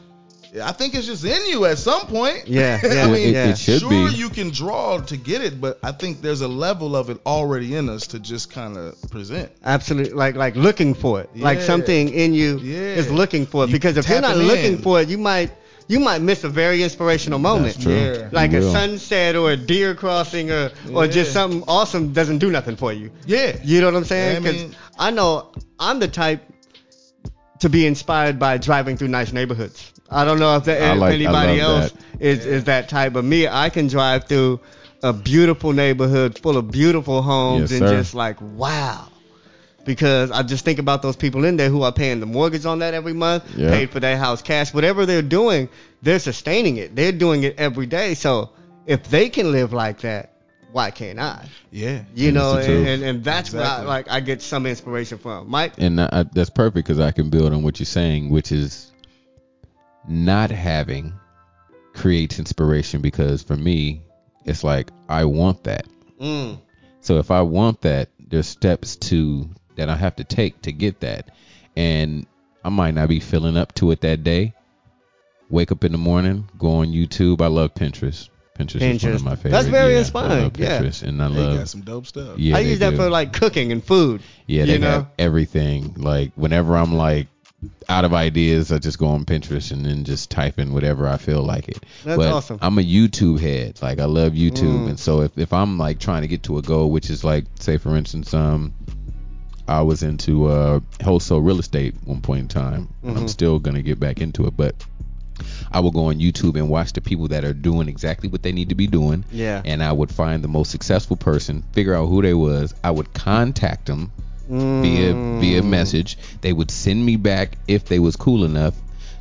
I 0.63 0.71
think 0.71 0.95
it's 0.95 1.05
just 1.05 1.23
in 1.23 1.45
you 1.47 1.65
at 1.65 1.77
some 1.77 2.01
point. 2.07 2.47
Yeah, 2.47 2.79
yeah, 2.83 3.03
I 3.05 3.11
mean, 3.11 3.29
it, 3.29 3.33
yeah. 3.33 3.45
it 3.49 3.57
should 3.57 3.81
sure 3.81 3.89
be. 3.89 4.15
you 4.15 4.29
can 4.29 4.49
draw 4.49 4.97
to 4.99 5.15
get 5.17 5.41
it, 5.43 5.61
but 5.61 5.77
I 5.83 5.91
think 5.91 6.21
there's 6.21 6.41
a 6.41 6.47
level 6.47 6.95
of 6.95 7.09
it 7.09 7.19
already 7.25 7.75
in 7.75 7.87
us 7.89 8.07
to 8.07 8.19
just 8.19 8.51
kind 8.51 8.75
of 8.77 8.99
present. 9.11 9.51
Absolutely, 9.63 10.13
like 10.13 10.35
like 10.35 10.55
looking 10.55 10.93
for 10.95 11.21
it, 11.21 11.29
like 11.35 11.61
something 11.61 12.09
in 12.09 12.33
you 12.33 12.57
Yeah. 12.59 12.95
is 12.95 13.11
looking 13.11 13.45
for 13.45 13.63
it. 13.63 13.67
You 13.67 13.73
Because 13.73 13.97
if 13.97 14.09
you're 14.09 14.21
not 14.21 14.37
looking 14.37 14.73
in. 14.73 14.81
for 14.81 14.99
it, 15.01 15.09
you 15.09 15.17
might 15.19 15.51
you 15.87 15.99
might 15.99 16.21
miss 16.21 16.43
a 16.43 16.49
very 16.49 16.83
inspirational 16.83 17.39
moment, 17.39 17.73
That's 17.73 17.83
true. 17.83 17.93
Yeah. 17.93 18.29
like 18.31 18.53
a 18.53 18.61
sunset 18.61 19.35
or 19.35 19.51
a 19.51 19.57
deer 19.57 19.93
crossing 19.95 20.51
or 20.51 20.71
or 20.93 21.07
just 21.07 21.31
something 21.33 21.63
awesome 21.67 22.13
doesn't 22.13 22.39
do 22.39 22.49
nothing 22.51 22.75
for 22.75 22.91
you. 22.93 23.11
Yeah. 23.25 23.57
You 23.63 23.81
know 23.81 23.87
what 23.87 23.95
I'm 23.97 24.03
saying? 24.05 24.43
Yeah, 24.43 24.49
I 24.49 24.51
'Cause 24.53 24.61
mean- 24.63 24.75
I 24.97 25.11
know 25.11 25.51
I'm 25.79 25.99
the 25.99 26.07
type 26.07 26.41
to 27.59 27.69
be 27.69 27.85
inspired 27.85 28.39
by 28.39 28.57
driving 28.57 28.97
through 28.97 29.09
nice 29.09 29.31
neighborhoods. 29.33 29.93
I 30.11 30.25
don't 30.25 30.39
know 30.39 30.55
if, 30.57 30.63
that, 30.65 30.81
if 30.93 30.97
like- 30.99 31.13
anybody 31.13 31.59
else 31.59 31.93
is, 32.19 32.45
is 32.45 32.63
that 32.65 32.89
type, 32.89 33.13
but 33.13 33.23
me, 33.23 33.47
I 33.47 33.69
can 33.69 33.87
drive 33.87 34.25
through 34.27 34.59
a 35.03 35.13
beautiful 35.13 35.71
neighborhood 35.71 36.37
full 36.39 36.57
of 36.57 36.71
beautiful 36.71 37.21
homes 37.21 37.71
Yes, 37.71 37.79
and 37.79 37.89
sir. 37.89 37.97
just 37.97 38.13
like 38.15 38.37
wow. 38.41 39.07
Because 39.85 40.29
I 40.29 40.43
just 40.43 40.65
think 40.65 40.77
about 40.77 41.01
those 41.01 41.15
people 41.15 41.45
in 41.45 41.55
there 41.57 41.69
who 41.69 41.83
are 41.83 41.91
paying 41.91 42.19
the 42.19 42.25
mortgage 42.25 42.65
on 42.65 42.79
that 42.79 42.93
every 42.93 43.13
month, 43.13 43.43
Yeah. 43.55 43.69
paid 43.71 43.89
for 43.91 43.99
their 43.99 44.17
house 44.17 44.41
cash, 44.41 44.73
whatever 44.73 45.05
they're 45.05 45.21
doing, 45.21 45.69
they're 46.01 46.19
sustaining 46.19 46.77
it. 46.77 46.95
They're 46.95 47.13
doing 47.13 47.43
it 47.43 47.55
every 47.57 47.85
day. 47.85 48.13
So 48.13 48.49
if 48.85 49.09
they 49.09 49.29
can 49.29 49.51
live 49.51 49.71
like 49.73 50.01
that, 50.01 50.33
why 50.71 50.91
can't 50.91 51.17
I? 51.17 51.47
Yeah. 51.71 52.01
You 52.13 52.27
And 52.27 52.35
know, 52.35 52.57
and, 52.57 52.87
and, 52.87 53.03
and 53.03 53.23
that's 53.23 53.51
where 53.53 53.63
I, 53.65 53.81
like 53.81 54.11
I 54.11 54.19
get 54.19 54.41
some 54.41 54.65
inspiration 54.67 55.17
from. 55.17 55.49
Mike, 55.49 55.73
and 55.79 55.99
I, 55.99 56.23
that's 56.33 56.49
perfect 56.51 56.75
because 56.75 56.99
I 56.99 57.11
can 57.11 57.29
build 57.29 57.53
on 57.53 57.63
what 57.63 57.79
you're 57.79 57.85
saying, 57.87 58.29
which 58.29 58.51
is 58.51 58.88
not 60.09 60.49
having 60.51 61.13
creates 61.93 62.39
inspiration. 62.39 63.01
Because 63.01 63.43
for 63.43 63.55
me, 63.55 64.01
it's 64.45 64.63
like 64.63 64.89
I 65.07 65.25
want 65.25 65.63
that. 65.65 65.85
mm, 66.19 66.59
So 67.01 67.19
if 67.19 67.31
I 67.31 67.41
want 67.41 67.81
that, 67.81 68.09
there's 68.19 68.47
steps 68.47 68.95
to 68.97 69.49
that 69.75 69.89
I 69.89 69.95
have 69.95 70.15
to 70.17 70.23
take 70.23 70.61
to 70.63 70.71
get 70.71 70.99
that, 71.01 71.31
and 71.75 72.25
I 72.65 72.69
might 72.69 72.93
not 72.93 73.07
be 73.09 73.19
feeling 73.21 73.55
up 73.57 73.73
to 73.75 73.91
it 73.91 74.01
that 74.01 74.23
day. 74.23 74.53
Wake 75.49 75.71
up 75.71 75.83
in 75.83 75.91
the 75.93 75.97
morning, 75.97 76.47
go 76.59 76.75
on 76.75 76.87
YouTube. 76.87 77.41
I 77.41 77.47
love 77.47 77.73
Pinterest. 77.73 78.29
Pinterest, 78.57 78.81
is 78.81 79.03
one 79.03 79.13
of 79.13 79.23
my 79.23 79.35
favorite. 79.35 79.51
That's 79.51 79.67
very 79.67 79.91
yeah, 79.93 79.95
I 79.95 79.99
inspiring, 80.01 80.43
love 80.43 80.57
yeah. 80.59 80.79
Pinterest, 80.81 81.03
and 81.03 81.23
I 81.23 81.29
They 81.29 81.35
love. 81.35 81.57
got 81.59 81.69
some 81.69 81.81
dope 81.81 82.05
stuff. 82.05 82.37
Yeah, 82.37 82.57
I 82.57 82.59
use 82.59 82.79
that 82.79 82.89
do. 82.91 82.97
for 82.97 83.09
like 83.09 83.31
cooking 83.33 83.71
and 83.71 83.81
food. 83.83 84.21
Yeah, 84.47 84.65
you 84.65 84.73
they 84.73 84.77
know? 84.79 84.89
have 84.91 85.07
everything. 85.17 85.93
Like 85.95 86.33
whenever 86.35 86.75
I'm 86.75 86.93
like 86.93 87.27
out 87.89 88.05
of 88.05 88.13
ideas, 88.13 88.71
I 88.71 88.79
just 88.79 88.97
go 88.99 89.07
on 89.07 89.25
Pinterest 89.25 89.71
and 89.71 89.85
then 89.85 90.05
just 90.05 90.29
type 90.31 90.59
in 90.59 90.71
whatever 90.73 91.07
I 91.07 91.17
feel 91.17 91.43
like 91.43 91.67
it. 91.67 91.79
That's 92.05 92.17
but 92.17 92.31
awesome. 92.31 92.59
I'm 92.61 92.77
a 92.77 92.81
YouTube 92.83 93.39
head. 93.39 93.79
Like 93.81 93.99
I 93.99 94.05
love 94.05 94.33
YouTube, 94.33 94.85
Mm. 94.85 94.89
and 94.91 94.99
so 94.99 95.21
if, 95.21 95.37
if 95.37 95.51
I'm 95.51 95.77
like 95.77 95.99
trying 95.99 96.21
to 96.21 96.27
get 96.29 96.43
to 96.43 96.57
a 96.57 96.61
goal, 96.61 96.89
which 96.91 97.09
is 97.09 97.23
like 97.23 97.45
say 97.59 97.77
for 97.77 97.95
instance, 97.97 98.33
um, 98.33 98.73
I 99.67 99.81
was 99.81 100.03
into 100.03 100.45
uh 100.47 100.79
wholesale 101.03 101.41
real 101.41 101.59
estate 101.59 101.95
one 102.05 102.21
point 102.21 102.39
in 102.41 102.47
time. 102.47 102.89
and 103.03 103.17
I'm 103.17 103.27
still 103.27 103.59
gonna 103.59 103.81
get 103.81 103.99
back 103.99 104.21
into 104.21 104.47
it, 104.47 104.55
but 104.55 104.73
I 105.71 105.79
will 105.81 105.91
go 105.91 106.05
on 106.05 106.15
YouTube 106.19 106.55
and 106.55 106.69
watch 106.69 106.93
the 106.93 107.01
people 107.01 107.27
that 107.29 107.43
are 107.45 107.53
doing 107.53 107.87
exactly 107.87 108.27
what 108.29 108.41
they 108.43 108.51
need 108.51 108.69
to 108.69 108.75
be 108.75 108.87
doing 108.87 109.23
Yeah. 109.31 109.61
and 109.65 109.81
I 109.83 109.91
would 109.91 110.11
find 110.11 110.43
the 110.43 110.47
most 110.49 110.69
successful 110.71 111.15
person, 111.17 111.63
figure 111.73 111.93
out 111.93 112.07
who 112.07 112.21
they 112.21 112.33
was. 112.33 112.73
I 112.83 112.91
would 112.91 113.13
contact 113.13 113.85
them 113.85 114.11
via 114.81 115.15
via 115.37 115.61
Mm. 115.61 115.63
message. 115.63 116.17
They 116.41 116.53
would 116.53 116.71
send 116.71 117.05
me 117.05 117.15
back 117.17 117.57
if 117.67 117.85
they 117.85 117.99
was 117.99 118.15
cool 118.15 118.43
enough, 118.45 118.75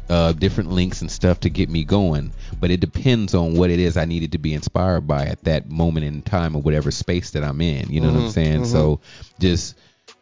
uh, 0.08 0.32
different 0.32 0.73
links 0.73 1.00
and 1.02 1.11
stuff 1.11 1.40
to 1.40 1.50
get 1.50 1.68
me 1.68 1.85
going. 1.85 2.32
But 2.61 2.70
it 2.70 2.80
depends 2.80 3.35
on 3.35 3.54
what 3.54 3.70
it 3.70 3.78
is 3.78 3.97
I 3.97 4.04
needed 4.04 4.32
to 4.32 4.38
be 4.38 4.54
inspired 4.54 5.06
by 5.06 5.26
at 5.26 5.44
that 5.44 5.70
moment 5.70 6.06
in 6.06 6.23
time 6.23 6.56
or 6.56 6.62
whatever 6.62 6.90
space 6.90 7.30
that 7.30 7.44
I'm 7.44 7.61
in. 7.61 7.90
You 7.90 8.00
know 8.00 8.08
what 8.08 8.16
I'm 8.16 8.25
Mhm, 8.25 8.32
saying? 8.32 8.64
So 8.64 9.00
just 9.40 9.76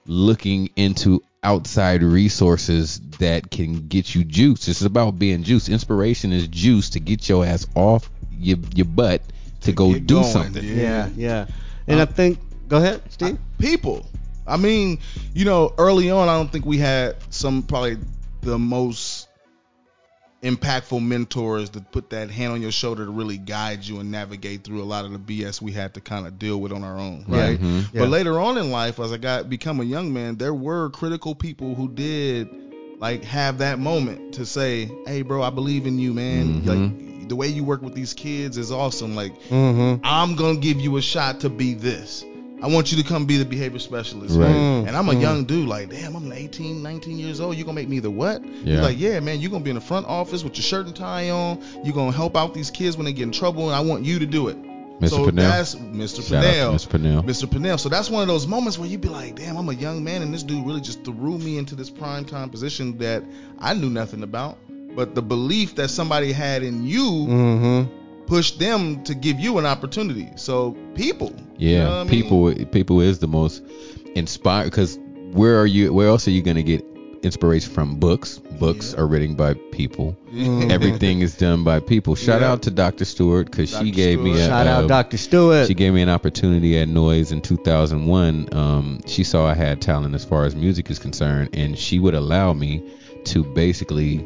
looking 0.07 0.71
into 0.77 1.23
outside 1.43 2.03
resources 2.03 3.01
that 3.19 3.51
can 3.51 3.87
get 3.89 4.15
you 4.15 4.25
juice. 4.25 4.69
It's 4.69 4.83
about 4.83 5.19
being 5.19 5.43
juice. 5.45 5.69
Inspiration 5.69 6.33
is 6.33 6.49
juice 6.49 6.91
to 6.91 7.01
get 7.01 7.29
your 7.29 7.45
ass 7.47 7.67
off 7.75 8.11
your 8.31 8.59
your 8.75 8.87
butt 8.87 9.23
to, 9.63 9.73
To 9.73 9.73
go 9.73 9.95
do 9.95 10.23
going, 10.23 10.25
something. 10.25 10.67
yeah. 10.67 10.75
Yeah, 10.75 11.11
yeah. 11.15 11.47
And 11.87 12.01
I 12.01 12.05
Uh, 12.05 12.07
think, 12.07 12.41
go 12.69 12.79
ahead, 12.79 13.03
Steve. 13.11 13.39
people. 13.59 14.07
I 14.47 14.57
mean, 14.57 14.99
you 15.35 15.45
know, 15.45 15.75
early 15.79 16.11
on, 16.11 16.29
I 16.29 16.35
don't 16.37 16.51
think 16.51 16.65
we 16.67 16.79
had 16.79 17.17
some 17.31 17.63
probably 17.63 17.99
the 18.43 18.59
most 18.59 19.29
impactful 20.43 21.03
mentors 21.03 21.71
that 21.71 21.91
put 21.91 22.11
that 22.11 22.31
hand 22.31 22.53
on 22.53 22.63
your 22.63 22.71
shoulder 22.71 23.05
to 23.07 23.11
really 23.11 23.39
guide 23.39 23.83
you 23.85 23.99
and 24.01 24.11
navigate 24.13 24.63
through 24.63 24.83
a 24.83 24.85
lot 24.85 25.05
of 25.05 25.11
the 25.13 25.19
BS 25.19 25.61
we 25.61 25.73
had 25.73 25.95
to 25.95 26.01
kind 26.01 26.27
of 26.27 26.39
deal 26.39 26.61
with 26.61 26.73
on 26.73 26.85
our 26.85 26.99
own, 26.99 27.25
right? 27.27 27.59
Mhm. 27.61 27.89
Yeah. 27.93 28.01
But 28.03 28.11
later 28.11 28.39
on 28.39 28.59
in 28.59 28.71
life, 28.71 29.01
as 29.01 29.13
I 29.13 29.17
got 29.17 29.49
become 29.49 29.81
a 29.81 29.85
young 29.85 30.13
man, 30.13 30.37
there 30.37 30.55
were 30.55 30.91
critical 30.91 31.35
people 31.35 31.75
who 31.75 31.89
did 31.89 32.49
like 33.01 33.25
have 33.25 33.59
that 33.59 33.79
moment 33.79 34.35
to 34.35 34.47
say, 34.47 34.91
"Hey, 35.07 35.23
bro, 35.23 35.43
I 35.43 35.51
believe 35.51 35.87
in 35.87 35.99
you, 35.99 36.15
man. 36.15 36.63
Mhm. 36.63 36.67
Like 36.67 37.29
the 37.29 37.37
way 37.37 37.49
you 37.49 37.65
work 37.65 37.83
with 37.83 37.95
these 37.95 38.15
kids 38.15 38.57
is 38.57 38.71
awesome. 38.71 39.17
Like 39.17 39.33
Mm-hmm. 39.51 40.05
I'm 40.05 40.37
gonna 40.37 40.59
give 40.59 40.81
you 40.81 40.97
a 40.97 41.03
shot 41.03 41.41
to 41.41 41.49
be 41.49 41.75
this. 41.75 42.25
I 42.63 42.69
want 42.69 42.91
you 42.91 43.03
to 43.03 43.07
come 43.07 43.27
be 43.27 43.37
the 43.37 43.45
behavior 43.45 43.79
specialist. 43.79 44.39
Right. 44.39 44.49
Mm, 44.49 44.89
And 44.89 44.97
I'm 44.97 45.09
a 45.09 45.13
mm. 45.13 45.21
young 45.21 45.45
dude, 45.45 45.69
like, 45.69 45.91
damn, 45.91 46.17
I'm 46.17 46.33
18, 46.33 46.83
19 46.83 47.19
years 47.19 47.41
old. 47.41 47.57
You're 47.57 47.67
gonna 47.67 47.77
make 47.77 47.89
me 47.89 47.99
the 47.99 48.11
what? 48.11 48.43
Yeah. 48.45 48.77
He's 48.77 48.81
like, 48.81 48.99
yeah, 48.99 49.21
man, 49.21 49.41
you're 49.41 49.51
gonna 49.51 49.65
be 49.65 49.71
in 49.71 49.77
the 49.77 49.83
front 49.83 50.07
office 50.07 50.43
with 50.43 50.57
your 50.57 50.63
shirt 50.63 50.87
and 50.87 50.97
tie 50.97 51.31
on. 51.31 51.63
You're 51.85 51.95
gonna 51.95 52.13
help 52.13 52.37
out 52.37 52.55
these 52.55 52.71
kids 52.71 52.97
when 52.97 53.05
they 53.05 53.13
get 53.13 53.25
in 53.25 53.33
trouble, 53.33 53.67
and 53.67 53.75
I 53.75 53.81
want 53.81 54.05
you 54.05 54.19
to 54.21 54.27
do 54.27 54.49
it. 54.49 54.57
Mr. 55.01 55.11
So 55.11 55.25
Pennell. 55.27 55.51
that's 55.51 55.75
Mr. 55.75 56.27
Shout 56.27 56.43
Pennell. 56.43 56.73
Mr. 56.73 56.89
Pennell. 56.89 57.23
Mr. 57.23 57.51
Pennell. 57.51 57.77
So 57.77 57.91
that's 57.91 58.09
one 58.09 58.23
of 58.23 58.29
those 58.29 58.47
moments 58.47 58.79
where 58.79 58.89
you'd 58.89 59.03
be 59.03 59.09
like, 59.09 59.37
damn, 59.37 59.59
I'm 59.59 59.69
a 59.69 59.75
young 59.75 60.03
man, 60.03 60.23
and 60.23 60.33
this 60.33 60.43
dude 60.43 60.67
really 60.67 60.81
just 60.81 61.05
threw 61.05 61.37
me 61.37 61.59
into 61.59 61.75
this 61.75 61.91
prime 61.91 62.25
time 62.25 62.49
position 62.49 62.97
that 62.99 63.23
I 63.59 63.75
knew 63.75 63.91
nothing 63.91 64.23
about. 64.23 64.57
But 64.69 65.15
the 65.15 65.21
belief 65.21 65.75
that 65.75 65.89
somebody 65.89 66.33
had 66.33 66.63
in 66.63 66.87
you 66.87 67.03
Mm-hmm. 67.03 68.06
Pushed 68.27 68.59
them 68.59 69.03
to 69.05 69.15
give 69.15 69.39
you 69.41 69.59
an 69.59 69.67
opportunity. 69.67 70.29
So 70.37 70.77
people, 70.95 71.33
Yeah, 71.59 71.71
you 71.71 71.79
know 71.79 71.85
what 71.85 71.95
I 71.95 72.05
mean? 72.05 72.23
people 72.23 72.55
people 72.67 73.01
is 73.01 73.19
the 73.21 73.29
most 73.29 73.63
inspired 74.15 74.65
because 74.71 74.99
where 75.33 75.61
are 75.61 75.67
you? 75.67 75.93
Where 75.93 76.09
else 76.09 76.27
are 76.27 76.33
you 76.33 76.43
gonna 76.43 76.63
get 76.63 76.85
inspiration 77.23 77.73
from? 77.73 77.97
Books. 77.97 78.39
Books 78.61 78.93
Yeah. 78.93 79.01
are 79.01 79.07
written 79.07 79.35
by 79.35 79.55
people. 79.73 80.17
Mhm. 80.33 80.71
Everything 80.71 81.21
is 81.21 81.35
done 81.37 81.65
by 81.65 81.81
people. 81.81 82.15
Shout 82.15 82.41
Yeah. 82.41 82.53
out 82.53 82.63
to 82.63 82.71
Dr. 82.71 83.05
Stewart 83.05 83.51
because 83.51 83.71
she 83.71 83.77
Dr. 83.91 83.91
gave 83.91 84.21
me 84.21 84.33
a 84.33 84.47
Shout 84.47 84.67
a- 84.67 84.71
out 84.71 84.89
Dr. 84.89 85.17
Stewart. 85.17 85.67
She 85.67 85.75
gave 85.75 85.93
me 85.93 86.03
an 86.03 86.09
opportunity 86.09 86.79
at 86.79 86.89
Noise 86.89 87.33
in 87.33 87.41
2001. 87.41 88.49
Um, 88.53 89.01
she 89.07 89.25
saw 89.25 89.47
I 89.47 89.55
had 89.55 89.81
talent 89.81 90.15
as 90.15 90.25
far 90.25 90.45
as 90.45 90.55
music 90.55 90.91
is 90.91 90.99
concerned, 90.99 91.51
and 91.53 91.77
she 91.77 91.99
would 91.99 92.15
allow 92.15 92.53
me 92.53 92.83
to 93.25 93.43
basically 93.45 94.25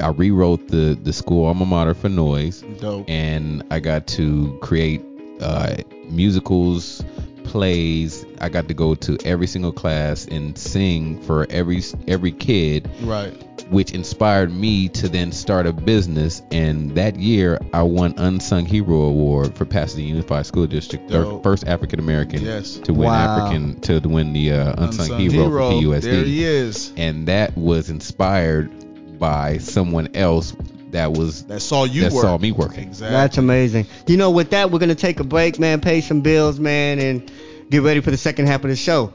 I 0.00 0.08
rewrote 0.08 0.68
the 0.68 0.98
the 1.02 1.12
school 1.12 1.46
alma 1.46 1.64
mater 1.64 1.94
for 1.94 2.08
noise, 2.08 2.62
Dope. 2.80 3.08
and 3.08 3.62
I 3.70 3.80
got 3.80 4.06
to 4.08 4.58
create 4.60 5.02
uh, 5.40 5.76
musicals, 6.08 7.02
plays. 7.44 8.24
I 8.40 8.48
got 8.48 8.68
to 8.68 8.74
go 8.74 8.94
to 8.96 9.18
every 9.24 9.46
single 9.46 9.72
class 9.72 10.26
and 10.26 10.56
sing 10.56 11.20
for 11.22 11.46
every 11.50 11.82
every 12.08 12.32
kid, 12.32 12.90
Right. 13.02 13.32
which 13.70 13.92
inspired 13.92 14.52
me 14.52 14.88
to 14.90 15.08
then 15.08 15.32
start 15.32 15.66
a 15.66 15.72
business. 15.72 16.42
And 16.50 16.94
that 16.96 17.16
year, 17.16 17.58
I 17.72 17.82
won 17.82 18.14
Unsung 18.18 18.66
Hero 18.66 19.02
Award 19.02 19.56
for 19.56 19.64
Pasadena 19.64 20.08
Unified 20.08 20.46
School 20.46 20.66
District, 20.66 21.08
the 21.08 21.22
Dope. 21.22 21.42
first 21.42 21.66
African 21.66 21.98
American 21.98 22.42
Yes. 22.42 22.76
to 22.84 22.92
win 22.92 23.08
Wow. 23.08 23.46
African 23.46 23.80
to 23.82 24.00
win 24.08 24.32
the 24.32 24.52
uh, 24.52 24.74
Unsung, 24.84 25.18
Hero, 25.18 25.48
for 25.50 25.58
PUSD 25.60 26.00
There 26.02 26.24
he 26.24 26.44
is. 26.44 26.92
and 26.96 27.26
that 27.28 27.56
was 27.56 27.90
inspired 27.90 28.70
by 29.18 29.58
someone 29.58 30.14
else 30.14 30.54
that 30.90 31.12
was 31.12 31.44
That 31.44 31.60
saw 31.60 31.84
you 31.84 32.02
that 32.02 32.12
work. 32.12 32.22
saw 32.22 32.38
me 32.38 32.52
working. 32.52 32.84
Exactly. 32.88 33.14
That's 33.16 33.38
amazing. 33.38 33.86
You 34.06 34.16
know, 34.16 34.30
with 34.30 34.50
that, 34.50 34.70
we're 34.70 34.78
gonna 34.78 34.94
take 34.94 35.20
a 35.20 35.24
break, 35.24 35.58
man. 35.58 35.80
Pay 35.80 36.00
some 36.02 36.20
bills, 36.20 36.58
man, 36.60 36.98
and 36.98 37.30
get 37.70 37.82
ready 37.82 38.00
for 38.00 38.10
the 38.10 38.16
second 38.16 38.46
half 38.46 38.62
of 38.64 38.70
the 38.70 38.76
show. 38.76 39.12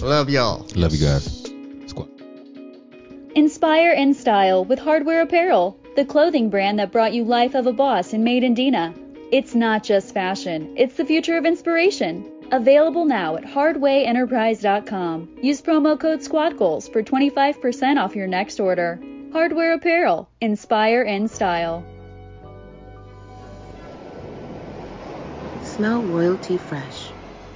Love 0.00 0.28
y'all. 0.30 0.66
Love 0.74 0.94
you 0.94 1.04
guys. 1.06 1.44
Squad. 1.86 2.08
Inspire 3.34 3.92
in 3.92 4.14
style 4.14 4.64
with 4.64 4.78
Hardway 4.80 5.20
Apparel, 5.22 5.78
the 5.96 6.04
clothing 6.04 6.50
brand 6.50 6.78
that 6.78 6.90
brought 6.92 7.12
you 7.12 7.24
Life 7.24 7.54
of 7.54 7.66
a 7.66 7.72
Boss 7.72 8.12
and 8.12 8.24
Made 8.24 8.42
in 8.42 8.54
Dina. 8.54 8.94
It's 9.30 9.54
not 9.54 9.84
just 9.84 10.14
fashion, 10.14 10.74
it's 10.76 10.94
the 10.96 11.04
future 11.04 11.36
of 11.36 11.44
inspiration. 11.44 12.28
Available 12.50 13.04
now 13.04 13.36
at 13.36 13.44
hardwayenterprise.com. 13.44 15.38
Use 15.42 15.60
promo 15.60 16.00
code 16.00 16.22
SQUADGOALS 16.22 16.88
for 16.90 17.02
25% 17.02 18.02
off 18.02 18.16
your 18.16 18.26
next 18.26 18.58
order. 18.58 18.98
Hardway 19.32 19.74
Apparel, 19.74 20.30
inspire 20.40 21.02
in 21.02 21.28
style. 21.28 21.84
Smell 25.62 26.02
royalty 26.02 26.56
fresh 26.56 27.10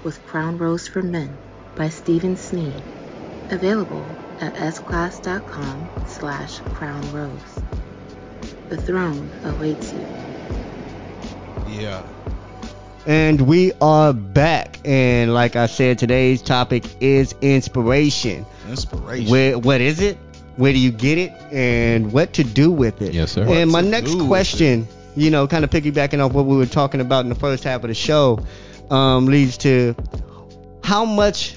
with 0.04 0.22
Crown 0.26 0.58
Rose 0.58 0.86
for 0.86 1.02
Men 1.02 1.38
by 1.74 1.88
Stephen 1.88 2.36
Sneed. 2.36 2.82
Available 3.50 4.04
at 4.40 4.74
sclass.com 4.74 5.88
slash 6.06 6.58
crown 6.74 7.12
rose. 7.12 7.62
The 8.68 8.76
throne 8.76 9.30
awaits 9.44 9.92
you. 9.92 10.06
Yeah. 11.80 12.02
And 13.06 13.40
we 13.42 13.72
are 13.80 14.12
back. 14.12 14.78
And 14.84 15.34
like 15.34 15.56
I 15.56 15.66
said, 15.66 15.98
today's 15.98 16.40
topic 16.40 16.84
is 17.00 17.34
inspiration. 17.40 18.46
Inspiration. 18.68 19.30
Where 19.30 19.58
what 19.58 19.80
is 19.80 20.00
it? 20.00 20.18
Where 20.56 20.72
do 20.72 20.78
you 20.78 20.92
get 20.92 21.18
it? 21.18 21.32
And 21.52 22.12
what 22.12 22.34
to 22.34 22.44
do 22.44 22.70
with 22.70 23.02
it? 23.02 23.12
Yes, 23.12 23.32
sir. 23.32 23.42
And 23.42 23.70
my 23.70 23.80
What 23.80 23.84
to 23.84 23.88
next 23.90 24.14
question, 24.26 24.86
you 25.16 25.30
know, 25.30 25.48
kind 25.48 25.64
of 25.64 25.70
piggybacking 25.70 26.24
off 26.24 26.32
what 26.32 26.46
we 26.46 26.56
were 26.56 26.66
talking 26.66 27.00
about 27.00 27.24
in 27.24 27.28
the 27.28 27.34
first 27.34 27.64
half 27.64 27.82
of 27.82 27.88
the 27.88 27.94
show, 27.94 28.38
um, 28.90 29.26
leads 29.26 29.56
to 29.58 29.96
how 30.84 31.04
much 31.04 31.56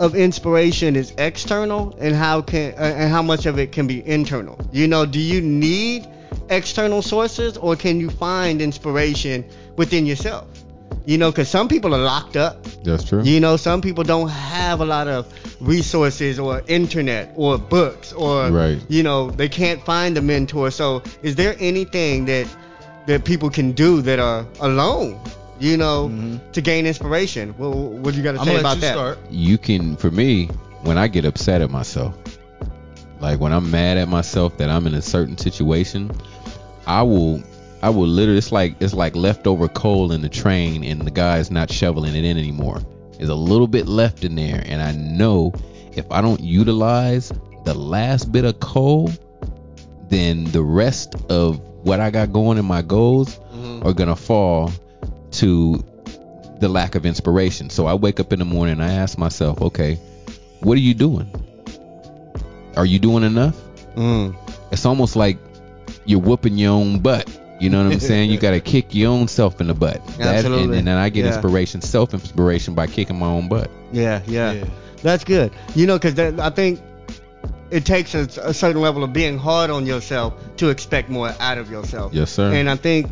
of 0.00 0.16
inspiration 0.16 0.96
is 0.96 1.12
external 1.16 1.96
and 2.00 2.14
how 2.14 2.42
can 2.42 2.72
uh, 2.72 2.94
and 2.96 3.12
how 3.12 3.22
much 3.22 3.46
of 3.46 3.58
it 3.58 3.70
can 3.70 3.86
be 3.86 4.04
internal. 4.04 4.58
You 4.72 4.88
know, 4.88 5.06
do 5.06 5.20
you 5.20 5.40
need 5.40 6.08
external 6.48 7.02
sources 7.02 7.56
or 7.56 7.76
can 7.76 8.00
you 8.00 8.10
find 8.10 8.60
inspiration 8.60 9.44
within 9.76 10.06
yourself? 10.06 10.48
You 11.04 11.18
know, 11.18 11.30
because 11.32 11.48
some 11.48 11.66
people 11.68 11.94
are 11.94 12.00
locked 12.02 12.36
up. 12.36 12.62
That's 12.84 13.02
true. 13.04 13.22
You 13.22 13.40
know, 13.40 13.56
some 13.56 13.80
people 13.80 14.04
don't 14.04 14.28
have 14.28 14.80
a 14.80 14.84
lot 14.84 15.08
of 15.08 15.26
resources 15.60 16.38
or 16.38 16.62
internet 16.68 17.32
or 17.36 17.58
books 17.58 18.12
or 18.12 18.50
Right. 18.50 18.78
you 18.88 19.02
know, 19.02 19.30
they 19.30 19.48
can't 19.48 19.84
find 19.84 20.16
a 20.16 20.22
mentor. 20.22 20.70
So, 20.70 21.02
is 21.22 21.34
there 21.34 21.56
anything 21.58 22.26
that 22.26 22.46
that 23.06 23.24
people 23.24 23.50
can 23.50 23.72
do 23.72 24.00
that 24.02 24.20
are 24.20 24.46
alone, 24.60 25.18
you 25.58 25.76
know, 25.76 26.08
Mhm. 26.08 26.38
to 26.52 26.60
gain 26.60 26.86
inspiration? 26.86 27.52
Well, 27.58 27.72
what 27.72 28.14
you 28.14 28.22
got 28.22 28.32
to 28.32 28.38
I'm 28.40 28.44
say 28.46 28.52
gonna 28.52 28.60
about 28.60 28.68
let 28.68 28.76
you 28.76 28.80
that? 28.82 28.92
start. 28.94 29.18
You 29.30 29.58
can, 29.58 29.96
for 29.96 30.10
me, 30.12 30.46
when 30.82 30.98
I 30.98 31.08
get 31.08 31.24
upset 31.24 31.62
at 31.62 31.70
myself, 31.70 32.14
like 33.20 33.40
when 33.40 33.52
I'm 33.52 33.70
mad 33.72 33.98
at 33.98 34.08
myself 34.08 34.56
that 34.58 34.70
I'm 34.70 34.86
in 34.86 34.94
a 34.94 35.02
certain 35.02 35.36
situation, 35.36 36.10
I 36.86 37.02
will, 37.02 37.42
I 37.82 37.90
will 37.90 38.06
literally, 38.06 38.38
it's 38.38 38.52
like 38.52 38.80
it's 38.80 38.94
like 38.94 39.16
leftover 39.16 39.68
coal 39.68 40.12
in 40.12 40.22
the 40.22 40.28
train, 40.28 40.84
and 40.84 41.02
the 41.02 41.10
guy's 41.10 41.50
not 41.50 41.70
shoveling 41.70 42.14
it 42.14 42.24
in 42.24 42.38
anymore. 42.38 42.80
There's 43.16 43.28
a 43.28 43.34
little 43.34 43.66
bit 43.66 43.86
left 43.86 44.24
in 44.24 44.34
there, 44.36 44.62
and 44.64 44.80
I 44.82 44.92
know 44.92 45.52
if 45.92 46.10
I 46.10 46.20
don't 46.20 46.40
utilize 46.40 47.32
the 47.64 47.74
last 47.74 48.32
bit 48.32 48.44
of 48.44 48.60
coal, 48.60 49.10
then 50.08 50.44
the 50.44 50.62
rest 50.62 51.14
of 51.28 51.60
what 51.84 52.00
I 52.00 52.10
got 52.10 52.32
going 52.32 52.58
in 52.58 52.64
my 52.64 52.82
goals 52.82 53.38
Mhm. 53.54 53.84
are 53.84 53.92
gonna 53.92 54.16
fall 54.16 54.70
to 55.32 55.82
the 56.60 56.68
lack 56.68 56.94
of 56.94 57.04
inspiration. 57.04 57.70
So 57.70 57.86
I 57.86 57.94
wake 57.94 58.20
up 58.20 58.32
in 58.32 58.38
the 58.38 58.44
morning 58.44 58.74
and 58.74 58.84
I 58.84 58.92
ask 58.94 59.18
myself, 59.18 59.60
okay, 59.60 59.98
what 60.60 60.76
are 60.76 60.80
you 60.80 60.94
doing? 60.94 61.28
Are 62.76 62.86
you 62.86 62.98
doing 62.98 63.24
enough? 63.24 63.56
Mm. 63.96 64.34
It's 64.70 64.86
almost 64.86 65.16
like 65.16 65.38
you're 66.06 66.20
whooping 66.20 66.56
your 66.56 66.72
own 66.72 67.00
butt. 67.00 67.28
You 67.62 67.70
know 67.70 67.84
what 67.84 67.92
I'm 67.92 68.00
saying? 68.00 68.30
You 68.30 68.38
gotta 68.38 68.60
kick 68.60 68.94
your 68.94 69.10
own 69.12 69.28
self 69.28 69.60
in 69.60 69.68
the 69.68 69.74
butt. 69.74 70.04
That- 70.18 70.20
and, 70.20 70.28
Absolutely. 70.36 70.78
and 70.78 70.86
then 70.86 70.96
I 70.96 71.08
get 71.08 71.24
Yeah. 71.24 71.32
inspiration, 71.34 71.80
self 71.80 72.12
inspiration 72.12 72.74
by 72.74 72.86
kicking 72.88 73.18
my 73.18 73.26
own 73.26 73.48
butt. 73.48 73.70
Yeah, 73.92 74.20
yeah, 74.26 74.52
Yeah. 74.52 74.64
That's 75.02 75.24
good. 75.24 75.52
You 75.74 75.86
know, 75.86 75.98
because 75.98 76.18
I 76.38 76.50
think 76.50 76.80
it 77.70 77.84
takes 77.84 78.14
a, 78.14 78.20
a 78.42 78.52
certain 78.54 78.80
level 78.82 79.02
of 79.02 79.12
being 79.12 79.38
hard 79.38 79.70
on 79.70 79.86
yourself 79.86 80.34
to 80.58 80.68
expect 80.68 81.08
more 81.08 81.34
out 81.40 81.58
of 81.58 81.70
yourself. 81.70 82.12
Yes, 82.14 82.30
sir. 82.30 82.52
And 82.52 82.68
I 82.70 82.76
think 82.76 83.10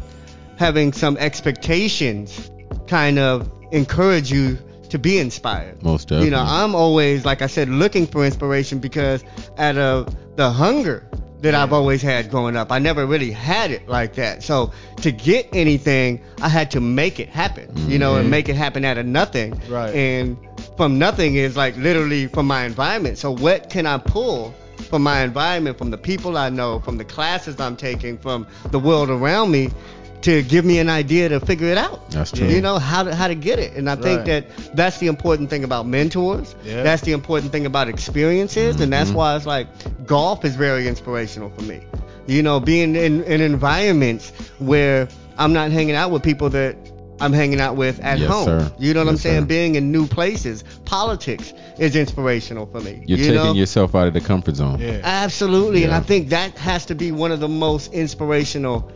having 0.56 0.92
some 0.92 1.16
expectations 1.16 2.50
kind 2.86 3.18
of 3.18 3.50
encourage 3.72 4.30
you 4.30 4.58
to 4.90 4.98
be 4.98 5.18
inspired. 5.18 5.82
Most 5.82 6.08
definitely. 6.08 6.26
You 6.26 6.30
know, 6.32 6.44
I'm 6.46 6.74
always, 6.74 7.24
like 7.24 7.42
I 7.42 7.46
said, 7.46 7.68
looking 7.68 8.06
for 8.06 8.24
inspiration 8.24 8.78
because 8.80 9.24
out 9.58 9.76
of 9.78 10.14
the 10.36 10.50
hunger 10.50 11.08
that 11.42 11.54
I've 11.54 11.72
always 11.72 12.02
had 12.02 12.30
growing 12.30 12.56
up, 12.56 12.70
I 12.70 12.78
never 12.78 13.06
really 13.06 13.30
had 13.30 13.70
it 13.70 13.88
like 13.88 14.14
that. 14.14 14.42
So 14.42 14.72
to 15.02 15.10
get 15.10 15.48
anything, 15.52 16.20
I 16.42 16.48
had 16.48 16.70
to 16.72 16.80
make 16.80 17.18
it 17.18 17.28
happen. 17.28 17.68
You 17.88 17.98
know, 17.98 18.16
and 18.16 18.26
Mhm. 18.26 18.30
make 18.30 18.48
it 18.48 18.56
happen 18.56 18.84
out 18.84 18.98
of 18.98 19.06
nothing. 19.06 19.58
Right. 19.68 19.94
And 19.94 20.36
from 20.76 20.98
nothing 20.98 21.36
is 21.36 21.56
like 21.56 21.76
literally 21.76 22.26
from 22.26 22.46
my 22.46 22.64
environment. 22.64 23.18
So 23.18 23.30
what 23.30 23.70
can 23.70 23.86
I 23.86 23.98
pull 23.98 24.54
from 24.88 25.02
my 25.02 25.22
environment, 25.22 25.78
from 25.78 25.90
the 25.90 25.98
people 25.98 26.36
I 26.36 26.48
know, 26.48 26.80
from 26.80 26.96
the 26.98 27.04
classes 27.04 27.60
I'm 27.60 27.76
taking, 27.76 28.18
from 28.18 28.46
the 28.70 28.78
world 28.78 29.08
around 29.10 29.50
me, 29.50 29.70
to 30.22 30.42
give 30.42 30.64
me 30.64 30.78
an 30.78 30.88
idea 30.90 31.28
to 31.30 31.40
figure 31.40 31.68
it 31.68 31.78
out. 31.78 32.10
That's 32.10 32.30
true. 32.32 32.46
You 32.46 32.60
know 32.60 32.78
how 32.78 33.02
to 33.04 33.14
how 33.14 33.28
to 33.28 33.34
get 33.34 33.58
it, 33.58 33.74
and 33.76 33.88
I 33.88 33.96
think 33.96 34.18
Right. 34.26 34.26
that 34.26 34.76
that's 34.76 34.98
the 34.98 35.06
important 35.06 35.48
thing 35.50 35.64
about 35.64 35.86
mentors. 35.86 36.54
Yeah. 36.64 36.82
That's 36.82 37.02
the 37.02 37.12
important 37.12 37.52
thing 37.52 37.64
about 37.66 37.88
experiences, 37.88 38.80
and 38.80 38.92
that's 38.92 39.10
Mhm. 39.10 39.14
why 39.14 39.36
it's 39.36 39.46
like 39.46 39.66
golf 40.06 40.44
is 40.44 40.56
very 40.56 40.86
inspirational 40.88 41.50
for 41.56 41.62
me. 41.62 41.80
You 42.26 42.42
know, 42.42 42.60
being 42.60 42.94
in, 42.96 43.24
in 43.24 43.40
environments 43.40 44.30
where 44.58 45.08
I'm 45.38 45.52
not 45.52 45.70
hanging 45.72 45.94
out 45.94 46.10
with 46.10 46.22
people 46.22 46.50
that 46.50 46.76
I'm 47.22 47.32
hanging 47.32 47.60
out 47.60 47.76
with 47.76 48.00
at 48.00 48.18
Yes, 48.18 48.30
home. 48.30 48.46
sir. 48.46 48.72
You 48.78 48.94
know 48.94 49.00
what 49.00 49.08
I'm 49.08 49.16
saying? 49.18 49.42
sir. 49.42 49.46
Being 49.46 49.74
in 49.74 49.90
new 49.92 50.06
places, 50.06 50.64
politics 50.84 51.52
is 51.78 51.94
inspirational 51.96 52.66
for 52.66 52.80
me. 52.80 53.02
You're 53.06 53.18
you 53.18 53.24
taking 53.24 53.34
know? 53.42 53.52
yourself 53.54 53.94
out 53.94 54.06
of 54.06 54.14
the 54.14 54.20
comfort 54.20 54.56
zone. 54.56 54.78
Yeah. 54.80 55.00
Absolutely, 55.02 55.84
and 55.84 55.92
I 55.92 56.00
think 56.00 56.30
that 56.30 56.56
has 56.58 56.86
to 56.86 56.94
be 56.94 57.10
one 57.12 57.30
of 57.32 57.40
the 57.40 57.48
most 57.48 57.92
inspirational 57.92 58.90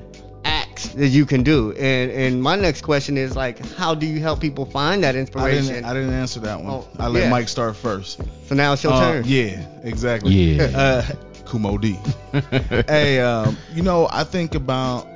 acts 0.85 0.95
that 0.95 1.09
you 1.09 1.27
can 1.27 1.43
do. 1.43 1.73
And 1.73 2.11
and 2.11 2.43
my 2.43 2.57
next 2.57 2.83
question 2.83 3.17
is 3.17 3.35
like, 3.37 3.59
how 3.77 3.95
do 3.95 4.07
you 4.07 4.21
help 4.21 4.41
people 4.41 4.67
find 4.67 5.03
that 5.05 5.15
I 5.15 5.19
inspiration? 5.19 5.67
didn't, 5.75 5.85
I 5.85 5.95
didn't 5.95 6.13
answer 6.15 6.41
that 6.41 6.61
one. 6.61 6.71
Oh, 6.73 6.89
I 6.99 7.09
let 7.09 7.25
yeah. 7.25 7.31
Mike 7.31 7.49
start 7.49 7.77
first. 7.77 8.21
so 8.47 8.55
now 8.55 8.73
it's 8.73 8.83
your 8.85 8.93
Uh, 8.93 9.01
turn. 9.13 9.25
Yeah, 9.27 9.65
exactly. 9.83 10.33
Yeah. 10.33 10.71
Uh, 10.75 11.03
Kumo 11.47 11.77
D. 11.79 11.99
hey, 12.89 13.21
um, 13.21 13.57
you 13.75 13.83
know, 13.83 14.09
I 14.11 14.25
think 14.25 14.55
about 14.55 15.07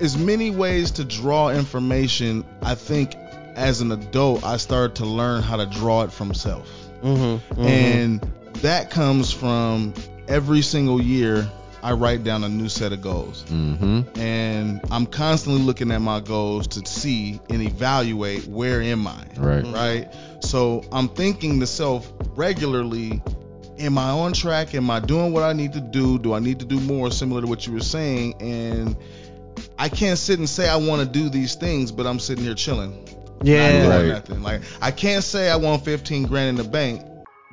as 0.00 0.16
many 0.18 0.50
ways 0.50 0.90
to 0.92 1.04
draw 1.04 1.50
information. 1.50 2.44
I 2.62 2.74
think 2.74 3.14
as 3.54 3.80
an 3.80 3.92
adult, 3.92 4.44
I 4.44 4.56
started 4.56 4.96
to 4.96 5.06
learn 5.06 5.42
how 5.42 5.56
to 5.56 5.66
draw 5.66 6.02
it 6.02 6.12
from 6.12 6.34
self. 6.34 6.68
Mm-hmm, 7.02 7.60
And 7.62 8.20
that 8.62 8.90
comes 8.90 9.30
from 9.32 9.94
every 10.26 10.62
single 10.62 11.00
year 11.00 11.48
I 11.84 11.92
write 11.92 12.24
down 12.24 12.42
a 12.44 12.48
new 12.48 12.70
set 12.70 12.92
of 12.94 13.02
goals. 13.02 13.44
mm-hmm. 13.44 14.18
And 14.18 14.80
I'm 14.90 15.04
constantly 15.04 15.60
looking 15.62 15.90
at 15.92 16.00
my 16.00 16.20
goals 16.20 16.66
to 16.68 16.86
see 16.86 17.40
and 17.50 17.60
evaluate 17.62 18.46
where 18.46 18.80
am 18.80 19.06
I? 19.06 19.24
Right. 19.36 19.64
right? 19.66 20.14
So 20.40 20.82
I'm 20.92 21.08
thinking 21.10 21.60
to 21.60 21.66
self 21.66 22.10
regularly, 22.36 23.22
am 23.78 23.98
I 23.98 24.08
on 24.10 24.32
track? 24.32 24.74
Am 24.74 24.90
I 24.90 25.00
doing 25.00 25.32
what 25.32 25.42
I 25.42 25.52
need 25.52 25.74
to 25.74 25.80
do? 25.80 26.18
Do 26.18 26.32
I 26.32 26.38
need 26.38 26.58
to 26.60 26.64
do 26.64 26.80
more 26.80 27.10
similar 27.10 27.42
to 27.42 27.46
what 27.46 27.66
you 27.66 27.74
were 27.74 27.80
saying? 27.80 28.40
And 28.40 28.96
I 29.78 29.90
can't 29.90 30.18
sit 30.18 30.38
and 30.38 30.48
say 30.48 30.68
I 30.68 30.76
want 30.76 31.02
to 31.02 31.06
do 31.06 31.28
these 31.28 31.54
things, 31.54 31.92
but 31.92 32.06
I'm 32.06 32.18
sitting 32.18 32.44
here 32.44 32.54
chilling. 32.54 33.06
Yeah. 33.42 33.66
Not 33.66 33.72
doing 33.72 33.90
Right. 33.90 34.08
nothing. 34.08 34.42
Like 34.42 34.62
I 34.80 34.90
can't 34.90 35.22
say 35.22 35.50
I 35.50 35.56
want 35.56 35.84
15 35.84 36.22
grand 36.28 36.48
in 36.48 36.64
the 36.64 36.64
bank, 36.70 37.02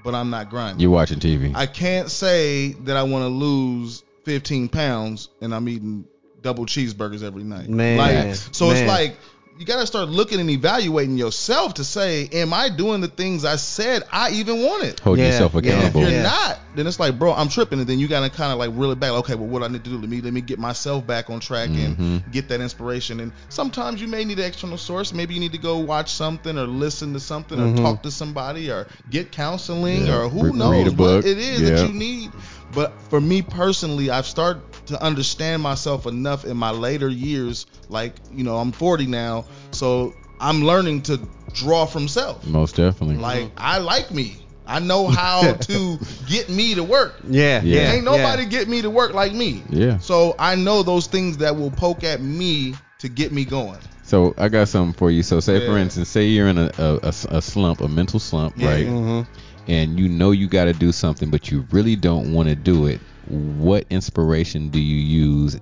but 0.05 0.15
I'm 0.15 0.29
not 0.29 0.49
grinding. 0.49 0.79
You're 0.79 0.89
watching 0.91 1.19
TV. 1.19 1.51
I 1.53 1.65
can't 1.65 2.09
say 2.09 2.73
that 2.85 2.95
I 2.95 3.03
want 3.03 3.23
to 3.23 3.27
lose 3.27 4.03
15 4.25 4.69
pounds 4.69 5.29
and 5.41 5.53
I'm 5.53 5.67
eating 5.69 6.05
double 6.41 6.65
cheeseburgers 6.65 7.23
every 7.23 7.43
night. 7.43 7.69
Man, 7.69 7.97
like, 7.97 8.35
so 8.35 8.67
man. 8.67 8.77
it's 8.77 8.87
like 8.87 9.17
you 9.59 9.65
got 9.67 9.79
to 9.79 9.85
start 9.85 10.09
looking 10.09 10.39
and 10.39 10.49
evaluating 10.49 11.17
yourself 11.17 11.75
to 11.75 11.83
say, 11.83 12.27
am 12.33 12.51
I 12.51 12.69
doing 12.69 12.99
the 13.01 13.07
things 13.07 13.45
I 13.45 13.57
said 13.57 14.01
I 14.11 14.31
even 14.31 14.63
wanted? 14.63 14.99
Hold 15.01 15.19
Yeah, 15.19 15.27
yourself 15.27 15.53
yeah. 15.53 15.59
accountable. 15.59 16.01
If 16.01 16.07
you're 16.09 16.17
Yeah. 16.17 16.23
not, 16.23 16.59
then 16.75 16.87
it's 16.87 16.99
like, 16.99 17.19
bro, 17.19 17.31
I'm 17.33 17.47
tripping, 17.49 17.77
and 17.77 17.87
then 17.87 17.99
you 17.99 18.07
gotta 18.07 18.31
kind 18.31 18.51
of 18.51 18.57
like 18.57 18.71
reel 18.73 18.89
it 18.91 18.99
back. 18.99 19.11
Okay, 19.11 19.35
well, 19.35 19.47
what 19.47 19.61
I 19.61 19.67
need 19.67 19.83
to 19.83 19.89
do? 19.91 19.99
Let 19.99 20.09
me 20.09 20.19
let 20.21 20.33
me 20.33 20.41
get 20.41 20.57
myself 20.57 21.05
back 21.05 21.29
on 21.29 21.41
track 21.41 21.69
and 21.69 21.95
Mhm. 21.97 22.31
get 22.31 22.47
that 22.49 22.59
inspiration. 22.61 23.19
And 23.19 23.33
sometimes 23.49 24.01
you 24.01 24.07
may 24.07 24.23
need 24.23 24.39
an 24.39 24.45
external 24.45 24.77
source. 24.79 25.13
Maybe 25.13 25.35
you 25.35 25.39
need 25.39 25.51
to 25.51 25.59
go 25.59 25.77
watch 25.77 26.11
something 26.11 26.57
or 26.57 26.65
listen 26.65 27.13
to 27.13 27.19
something 27.19 27.59
or 27.59 27.67
Mhm. 27.67 27.77
talk 27.83 28.01
to 28.03 28.09
somebody 28.09 28.71
or 28.71 28.87
get 29.11 29.31
counseling 29.31 30.07
Yeah. 30.07 30.15
or 30.21 30.29
who 30.29 30.45
Re- 30.45 30.51
knows 30.57 30.71
read 30.71 30.87
a 30.87 30.91
book. 30.91 31.23
what 31.23 31.25
it 31.31 31.37
is 31.37 31.61
Yeah. 31.61 31.69
that 31.71 31.87
you 31.87 31.93
need. 31.93 32.31
But 32.73 32.93
for 33.09 33.19
me 33.21 33.41
personally, 33.41 34.09
I've 34.09 34.25
started 34.25 34.61
to 34.87 35.03
understand 35.03 35.61
myself 35.61 36.05
enough 36.07 36.45
in 36.45 36.57
my 36.57 36.71
later 36.71 37.09
years. 37.09 37.65
Like 37.89 38.13
you 38.33 38.43
know, 38.43 38.57
I'm 38.57 38.71
40 38.71 39.07
now, 39.07 39.45
so 39.71 40.13
I'm 40.39 40.63
learning 40.63 41.01
to 41.03 41.19
draw 41.53 41.85
from 41.85 42.07
self. 42.07 42.45
Most 42.47 42.75
definitely. 42.75 43.17
Like 43.17 43.51
I 43.57 43.79
like 43.79 44.11
me. 44.11 44.37
I 44.65 44.79
know 44.79 45.07
how 45.07 45.53
to 45.69 45.97
get 46.27 46.47
me 46.49 46.75
to 46.75 46.83
work. 46.83 47.15
Yeah, 47.27 47.61
Yeah. 47.61 47.81
yeah. 47.81 47.91
Ain't 47.93 48.05
nobody 48.05 48.43
yeah. 48.43 48.49
get 48.49 48.67
me 48.69 48.81
to 48.83 48.89
work 48.89 49.13
like 49.13 49.33
me. 49.33 49.63
yeah. 49.69 49.97
So 49.97 50.35
I 50.39 50.55
know 50.55 50.81
those 50.83 51.07
things 51.07 51.37
that 51.37 51.55
will 51.55 51.71
poke 51.71 52.03
at 52.03 52.21
me 52.21 52.75
to 52.99 53.09
get 53.09 53.31
me 53.33 53.43
going. 53.43 53.79
So 54.03 54.33
I 54.37 54.49
got 54.49 54.67
something 54.67 54.93
for 54.93 55.09
you. 55.11 55.23
So 55.23 55.39
say 55.39 55.65
for 55.65 55.77
instance, 55.77 56.09
say 56.09 56.25
you're 56.27 56.47
in 56.47 56.57
a, 56.57 56.71
a, 56.77 56.95
a, 57.03 57.13
a 57.37 57.41
slump, 57.41 57.81
a 57.81 57.87
mental 57.87 58.19
slump, 58.19 58.53
Yeah. 58.57 58.69
right? 58.69 58.87
Mhm. 58.87 59.27
And 59.67 59.99
you 59.99 60.09
know 60.09 60.31
you 60.31 60.47
got 60.47 60.65
to 60.65 60.73
do 60.73 60.91
something, 60.91 61.29
but 61.29 61.51
you 61.51 61.65
really 61.71 61.95
don't 61.95 62.33
want 62.33 62.49
to 62.49 62.55
do 62.55 62.87
it. 62.87 62.99
What 63.27 63.85
inspiration 63.89 64.69
do 64.69 64.79
you 64.79 64.95
use 64.97 65.59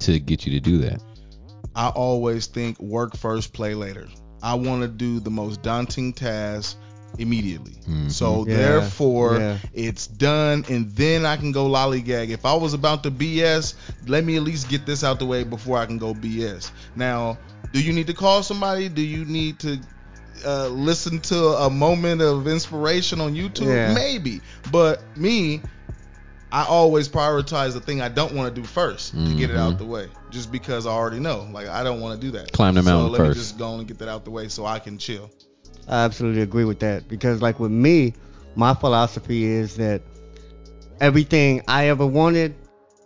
to 0.00 0.18
get 0.18 0.46
you 0.46 0.52
to 0.52 0.60
do 0.60 0.78
that? 0.78 1.02
I 1.74 1.88
always 1.88 2.46
think 2.46 2.80
work 2.80 3.16
first, 3.16 3.52
play 3.52 3.74
later. 3.74 4.08
I 4.42 4.54
want 4.54 4.82
to 4.82 4.88
do 4.88 5.20
the 5.20 5.30
most 5.30 5.62
daunting 5.62 6.12
task 6.12 6.76
immediately. 7.18 7.74
Mhm. 7.88 8.10
So 8.10 8.46
Yeah, 8.46 8.56
therefore, 8.56 9.36
yeah. 9.38 9.58
it's 9.74 10.06
done, 10.06 10.64
and 10.68 10.90
then 10.96 11.24
I 11.26 11.36
can 11.36 11.52
go 11.52 11.68
lollygag. 11.68 12.30
If 12.30 12.44
I 12.44 12.54
was 12.54 12.74
about 12.74 13.02
to 13.04 13.10
BS, 13.10 13.74
let 14.06 14.24
me 14.24 14.36
at 14.36 14.42
least 14.42 14.68
get 14.68 14.86
this 14.86 15.04
out 15.04 15.18
the 15.18 15.26
way 15.26 15.44
before 15.44 15.78
I 15.78 15.86
can 15.86 15.98
go 15.98 16.14
BS. 16.14 16.70
Now, 16.96 17.38
do 17.72 17.80
you 17.80 17.92
need 17.92 18.06
to 18.08 18.14
call 18.14 18.42
somebody? 18.42 18.88
Do 18.88 19.02
you 19.02 19.24
need 19.24 19.58
to 19.60 19.78
uh, 20.44 20.68
listen 20.68 21.20
to 21.20 21.36
a 21.38 21.70
moment 21.70 22.20
of 22.22 22.46
inspiration 22.46 23.20
on 23.20 23.34
YouTube? 23.34 23.66
Yeah. 23.66 23.94
Maybe, 23.94 24.40
but 24.70 25.02
me. 25.16 25.62
I 26.54 26.66
always 26.66 27.08
prioritize 27.08 27.72
the 27.72 27.80
thing 27.80 28.02
I 28.02 28.10
don't 28.10 28.34
want 28.34 28.54
to 28.54 28.60
do 28.60 28.66
1st 28.68 29.26
to 29.30 29.34
get 29.38 29.48
it 29.48 29.56
out 29.56 29.78
the 29.78 29.86
way, 29.86 30.08
just 30.28 30.52
because 30.52 30.86
I 30.86 30.90
already 30.90 31.18
know. 31.18 31.48
Like 31.50 31.66
I 31.66 31.82
don't 31.82 32.02
want 32.02 32.20
to 32.20 32.26
do 32.26 32.30
that. 32.32 32.52
Climb 32.52 32.74
the 32.74 32.82
mountain 32.82 32.92
so 33.06 33.08
mountain 33.08 33.12
let 33.12 33.18
first. 33.28 33.38
me 33.38 33.42
just 33.42 33.58
go 33.58 33.68
on 33.68 33.78
and 33.78 33.88
get 33.88 33.98
that 34.00 34.08
out 34.08 34.26
the 34.26 34.32
way 34.32 34.48
so 34.48 34.66
I 34.66 34.78
can 34.78 34.98
chill. 34.98 35.30
I 35.88 36.04
absolutely 36.04 36.42
agree 36.42 36.66
with 36.66 36.80
that 36.80 37.08
because, 37.08 37.40
like 37.40 37.58
with 37.58 37.70
me, 37.70 38.12
my 38.54 38.74
philosophy 38.74 39.44
is 39.44 39.76
that 39.76 40.02
everything 41.00 41.62
I 41.68 41.88
ever 41.88 42.06
wanted 42.06 42.54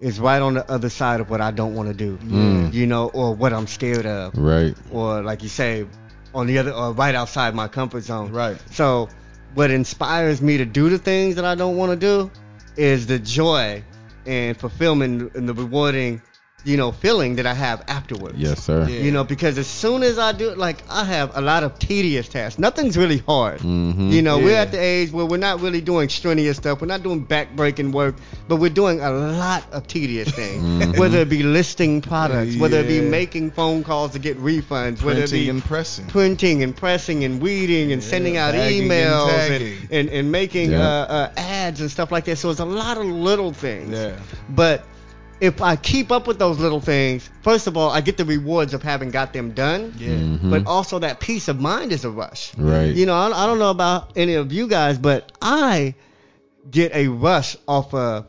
is 0.01 0.19
right 0.21 0.43
on 0.43 0.55
the 0.55 0.69
other 0.71 0.89
side 0.91 1.21
of 1.21 1.31
what 1.31 1.41
I 1.41 1.51
don't 1.53 1.75
want 1.77 1.89
to 1.89 1.95
do. 1.95 2.17
Mm. 2.19 2.73
You 2.75 2.87
know, 2.89 3.09
or 3.15 3.33
what 3.35 3.53
I'm 3.53 3.69
scared 3.69 4.07
of, 4.07 4.37
Right. 4.37 4.75
or 4.91 5.23
like 5.23 5.45
you 5.45 5.49
say, 5.49 5.87
on 6.35 6.47
the 6.47 6.59
other, 6.59 6.73
or 6.73 6.93
right 6.93 7.15
outside 7.15 7.55
my 7.55 7.69
comfort 7.69 8.03
zone. 8.03 8.33
Right. 8.33 8.57
So, 8.73 9.09
what 9.55 9.71
inspires 9.71 10.43
me 10.43 10.59
to 10.59 10.65
do 10.65 10.91
the 10.91 10.99
things 10.99 11.35
that 11.37 11.45
I 11.45 11.55
don't 11.55 11.77
want 11.77 11.93
to 11.93 11.97
do 11.97 12.31
is 12.77 13.07
the 13.07 13.19
joy 13.19 13.83
and 14.27 14.57
fulfillment 14.57 15.35
and 15.35 15.49
the 15.49 15.55
rewarding, 15.55 16.21
you 16.67 16.77
know, 16.77 16.91
feeling 16.91 17.37
that 17.37 17.47
I 17.47 17.55
have 17.55 17.85
afterwards. 17.87 18.37
Yes, 18.39 18.63
sir. 18.65 18.87
Yeah. 18.89 18.99
You 19.01 19.13
know, 19.13 19.23
because 19.23 19.57
as 19.57 19.69
soon 19.69 20.03
as 20.03 20.19
I 20.19 20.33
do 20.33 20.51
it, 20.51 20.59
like 20.59 20.79
I 20.91 21.05
have 21.05 21.37
a 21.37 21.41
lot 21.41 21.63
of 21.63 21.79
tedious 21.79 22.29
tasks. 22.29 22.59
Nothing's 22.59 22.97
really 22.97 23.19
hard. 23.19 23.61
Mhm. 23.61 24.11
You 24.11 24.21
know, 24.23 24.39
we're 24.39 24.57
at 24.57 24.73
the 24.73 24.79
age 24.81 25.13
where 25.13 25.25
we're 25.25 25.37
not 25.37 25.61
really 25.61 25.81
doing 25.81 26.09
strenuous 26.09 26.57
stuff. 26.57 26.81
We're 26.81 26.89
not 26.89 27.05
doing 27.05 27.21
back-breaking 27.21 27.93
work, 27.93 28.17
but 28.49 28.57
we're 28.57 28.69
doing 28.83 29.01
a 29.01 29.11
lot 29.11 29.63
of 29.73 29.87
tedious 29.87 30.29
things. 30.29 30.63
Mhm. 30.65 30.99
Whether 30.99 31.19
it 31.21 31.29
be 31.29 31.45
listing 31.45 32.01
products, 32.01 32.57
whether 32.57 32.81
it 32.81 32.89
be 32.89 33.01
making 33.01 33.53
phone 33.53 33.85
calls 33.85 34.11
to 34.13 34.19
get 34.19 34.37
refunds, 34.43 35.03
whether 35.03 35.21
it 35.23 35.31
Printing 35.31 35.45
be 35.45 35.51
and 35.51 35.65
pressing. 35.65 36.07
printing 36.07 36.63
and 36.65 36.75
pressing 36.77 37.23
and 37.25 37.41
weeding 37.41 37.93
and 37.93 38.03
Yeah, 38.03 38.09
sending 38.09 38.37
out 38.37 38.55
bagging 38.55 38.89
emails 38.89 39.29
and, 39.29 39.49
tagging. 39.49 39.89
and, 39.93 40.09
and, 40.09 40.33
making 40.33 40.73
Yeah. 40.73 40.81
uh, 40.83 41.07
uh, 41.37 41.41
ads 41.41 41.81
and 41.81 41.91
stuff 41.91 42.11
like 42.11 42.25
that. 42.25 42.39
So 42.39 42.51
it's 42.51 42.59
a 42.61 42.65
lot 42.65 42.99
of 42.99 43.07
little 43.07 43.53
things. 43.53 43.91
Yeah. 43.93 44.13
But 44.49 44.85
if 45.41 45.61
I 45.61 45.77
keep 45.77 46.11
up 46.11 46.27
with 46.27 46.39
those 46.39 46.59
little 46.59 46.81
things, 46.81 47.29
first 47.43 47.67
of 47.67 47.77
all, 47.77 47.91
I 47.91 48.01
get 48.01 48.17
the 48.17 48.25
rewards 48.25 48.73
of 48.75 48.83
having 48.83 49.11
got 49.11 49.33
them 49.33 49.53
done. 49.53 49.93
Yeah. 49.99 50.09
Mhm. 50.11 50.51
But 50.51 50.67
also 50.67 50.99
that 51.01 51.21
peace 51.21 51.49
of 51.49 51.61
mind 51.61 51.93
is 51.93 52.05
a 52.05 52.11
rush. 52.11 52.53
right. 52.57 52.95
You 52.95 53.07
know, 53.07 53.15
I, 53.15 53.45
I 53.45 53.47
don't 53.47 53.59
know 53.59 53.71
about 53.71 54.13
any 54.17 54.35
of 54.35 54.53
you 54.53 54.67
guys, 54.69 54.97
but 54.99 55.33
I 55.43 55.95
get 56.71 56.95
a 56.95 57.09
rush 57.09 57.57
off 57.69 57.93
a 57.95 58.27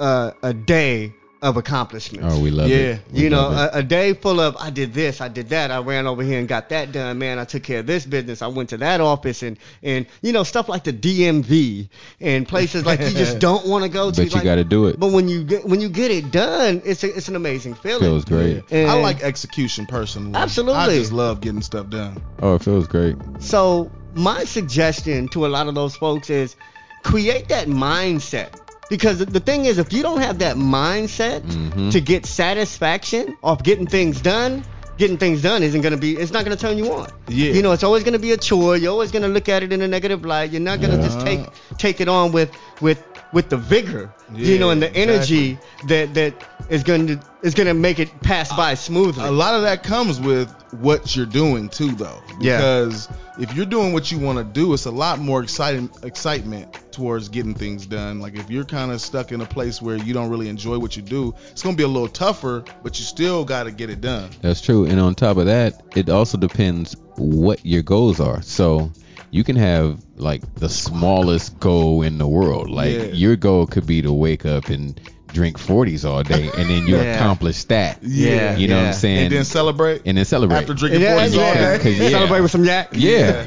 a, 0.00 0.32
a 0.42 0.54
day 0.54 1.12
of 1.42 1.56
accomplishments. 1.56 2.34
oh, 2.34 2.40
we 2.40 2.50
love 2.50 2.68
Yeah. 2.68 2.76
it. 2.76 3.00
Yeah, 3.12 3.22
You 3.22 3.30
know, 3.30 3.48
a, 3.48 3.70
a 3.78 3.82
day 3.82 4.12
full 4.12 4.40
of 4.40 4.56
I 4.58 4.68
did 4.70 4.92
this, 4.92 5.20
I 5.22 5.28
did 5.28 5.48
that, 5.50 5.70
I 5.70 5.78
ran 5.80 6.06
over 6.06 6.22
here 6.22 6.38
and 6.38 6.46
got 6.46 6.68
that 6.68 6.92
done, 6.92 7.18
man. 7.18 7.38
I 7.38 7.44
took 7.44 7.62
care 7.62 7.80
of 7.80 7.86
this 7.86 8.04
business, 8.04 8.42
I 8.42 8.46
went 8.48 8.68
to 8.70 8.76
that 8.78 9.00
office, 9.00 9.42
and 9.42 9.56
and 9.82 10.06
you 10.20 10.32
know 10.32 10.42
stuff 10.42 10.68
like 10.68 10.84
the 10.84 10.92
DMV 10.92 11.88
and 12.20 12.46
places 12.46 12.84
like 12.84 13.00
you 13.00 13.10
just 13.10 13.38
don't 13.48 13.66
want 13.66 13.84
to 13.84 13.88
go 13.90 14.10
to. 14.10 14.16
but 14.20 14.24
you 14.30 14.34
like- 14.34 14.44
got 14.44 14.56
to 14.56 14.64
do 14.64 14.86
it. 14.86 15.00
But 15.00 15.12
when 15.12 15.28
you 15.28 15.42
get 15.44 15.64
when 15.64 15.80
you 15.80 15.88
get 15.88 16.10
it 16.10 16.30
done, 16.30 16.82
it's 16.84 17.04
a, 17.04 17.16
it's 17.16 17.28
an 17.28 17.36
amazing 17.36 17.74
feeling. 17.74 18.02
It 18.04 18.06
feels 18.06 18.24
great. 18.24 18.62
And- 18.70 18.90
I 18.90 19.00
like 19.00 19.22
execution 19.22 19.86
personally. 19.86 20.34
Absolutely. 20.34 20.78
I 20.80 20.88
just 20.98 21.12
love 21.12 21.40
getting 21.40 21.62
stuff 21.62 21.88
done. 21.88 22.22
Oh, 22.42 22.54
it 22.56 22.62
feels 22.62 22.86
great. 22.86 23.16
So 23.38 23.90
my 24.14 24.44
suggestion 24.44 25.28
to 25.28 25.46
a 25.46 25.48
lot 25.48 25.68
of 25.68 25.74
those 25.74 25.96
folks 25.96 26.28
is 26.28 26.56
create 27.02 27.48
that 27.48 27.66
mindset. 27.68 28.58
Because 28.90 29.18
the- 29.24 29.40
thing 29.40 29.64
is, 29.64 29.78
if 29.78 29.92
you 29.94 30.02
don't 30.02 30.20
have 30.20 30.40
that 30.40 30.56
mindset 30.56 31.40
Mhm. 31.42 31.92
to 31.92 32.00
get 32.00 32.26
satisfaction 32.26 33.36
off 33.42 33.62
getting 33.62 33.86
things 33.86 34.20
done, 34.20 34.64
getting 34.98 35.16
things 35.16 35.40
done 35.40 35.62
isn't 35.62 35.80
gonna 35.80 35.96
be. 35.96 36.12
It's 36.16 36.32
not 36.32 36.44
gonna 36.44 36.56
turn 36.56 36.76
you 36.76 36.92
on. 36.92 37.08
Yeah. 37.28 37.52
You 37.52 37.62
know, 37.62 37.72
it's 37.72 37.84
always 37.84 38.04
gonna 38.04 38.18
be 38.18 38.32
a 38.32 38.36
chore. 38.36 38.76
You're 38.76 38.92
always 38.92 39.10
gonna 39.12 39.28
look 39.28 39.48
at 39.48 39.62
it 39.62 39.72
in 39.72 39.80
a 39.80 39.88
negative 39.88 40.26
light. 40.26 40.50
You're 40.50 40.60
not 40.60 40.80
gonna 40.82 40.96
Yeah. 40.98 41.06
just 41.08 41.20
take 41.20 41.40
take 41.78 42.00
it 42.02 42.08
on 42.08 42.32
with 42.32 42.50
with 42.82 42.98
with 43.32 43.48
the 43.48 43.56
vigor. 43.56 44.10
you 44.32 44.58
know, 44.60 44.70
and 44.70 44.80
the 44.80 44.94
energy 44.94 45.58
that 45.88 46.14
that 46.14 46.32
is 46.68 46.84
going 46.84 47.06
to 47.08 47.18
is 47.42 47.54
gonna 47.54 47.74
make 47.74 47.98
it 47.98 48.08
pass 48.22 48.52
by 48.52 48.74
smoothly. 48.74 49.24
A 49.24 49.30
lot 49.32 49.54
of 49.54 49.62
that 49.62 49.82
comes 49.82 50.20
with 50.20 50.48
what 50.80 51.16
you're 51.16 51.26
doing 51.26 51.68
too, 51.68 51.90
though. 51.96 52.20
Yeah. 52.40 52.58
Because 52.58 53.08
if 53.40 53.56
you're 53.56 53.66
doing 53.66 53.92
what 53.92 54.12
you 54.12 54.18
want 54.18 54.38
to 54.38 54.44
do, 54.44 54.72
it's 54.72 54.84
a 54.86 54.90
lot 54.92 55.18
more 55.18 55.42
exciting 55.42 55.90
excitement 56.04 56.68
towards 56.92 57.28
getting 57.28 57.54
things 57.54 57.86
done. 57.86 58.20
Like 58.20 58.34
if 58.36 58.50
you're 58.50 58.64
kind 58.64 58.90
of 58.92 59.00
stuck 59.00 59.32
in 59.32 59.40
a 59.40 59.46
place 59.46 59.80
where 59.80 59.96
you 59.96 60.12
don't 60.14 60.30
really 60.30 60.48
enjoy 60.48 60.78
what 60.78 60.96
you 60.96 61.02
do, 61.02 61.34
it's 61.50 61.62
gonna 61.62 61.76
be 61.76 61.82
a 61.82 61.88
little 61.88 62.08
tougher, 62.08 62.64
but 62.82 62.98
you 62.98 63.04
still 63.04 63.44
got 63.44 63.64
to 63.64 63.70
get 63.72 63.90
it 63.90 64.00
done. 64.00 64.30
That's 64.42 64.60
true. 64.60 64.84
And 64.86 64.98
on 65.00 65.14
top 65.14 65.36
of 65.36 65.46
that, 65.46 65.82
it 65.96 66.08
also 66.08 66.38
depends 66.38 66.96
what 67.16 67.64
your 67.64 67.82
goals 67.82 68.20
are. 68.20 68.42
So 68.42 68.90
you 69.30 69.44
can 69.44 69.56
have 69.56 70.02
like 70.16 70.42
the 70.56 70.68
smallest 70.68 71.58
goal 71.60 72.02
in 72.02 72.18
the 72.18 72.26
world. 72.26 72.68
Like 72.70 72.92
Yeah. 72.92 73.02
your 73.04 73.36
goal 73.36 73.66
could 73.66 73.86
be 73.86 74.02
to 74.02 74.12
wake 74.12 74.44
up 74.44 74.68
and 74.68 75.00
drink 75.32 75.56
40s 75.60 76.04
all 76.04 76.24
day 76.24 76.50
and 76.56 76.68
then 76.68 76.88
you 76.88 76.96
Yeah. 77.00 77.14
accomplish 77.14 77.62
that. 77.64 78.00
Yeah, 78.02 78.56
You 78.56 78.66
know 78.66 78.78
what. 78.78 78.86
I'm 78.86 78.92
saying? 78.94 79.26
And 79.26 79.32
then 79.32 79.44
celebrate 79.44 80.02
And 80.04 80.18
then 80.18 80.24
celebrate. 80.24 80.58
after 80.58 80.74
drinking 80.74 81.02
Yeah, 81.02 81.24
40s 81.24 81.38
all 81.38 81.54
day. 81.54 81.60
day. 81.60 81.78
'Cause, 81.84 81.98
yeah. 82.00 82.08
Celebrate 82.08 82.40
with 82.40 82.50
some 82.50 82.64
yak. 82.64 82.88
Yeah. 82.94 83.46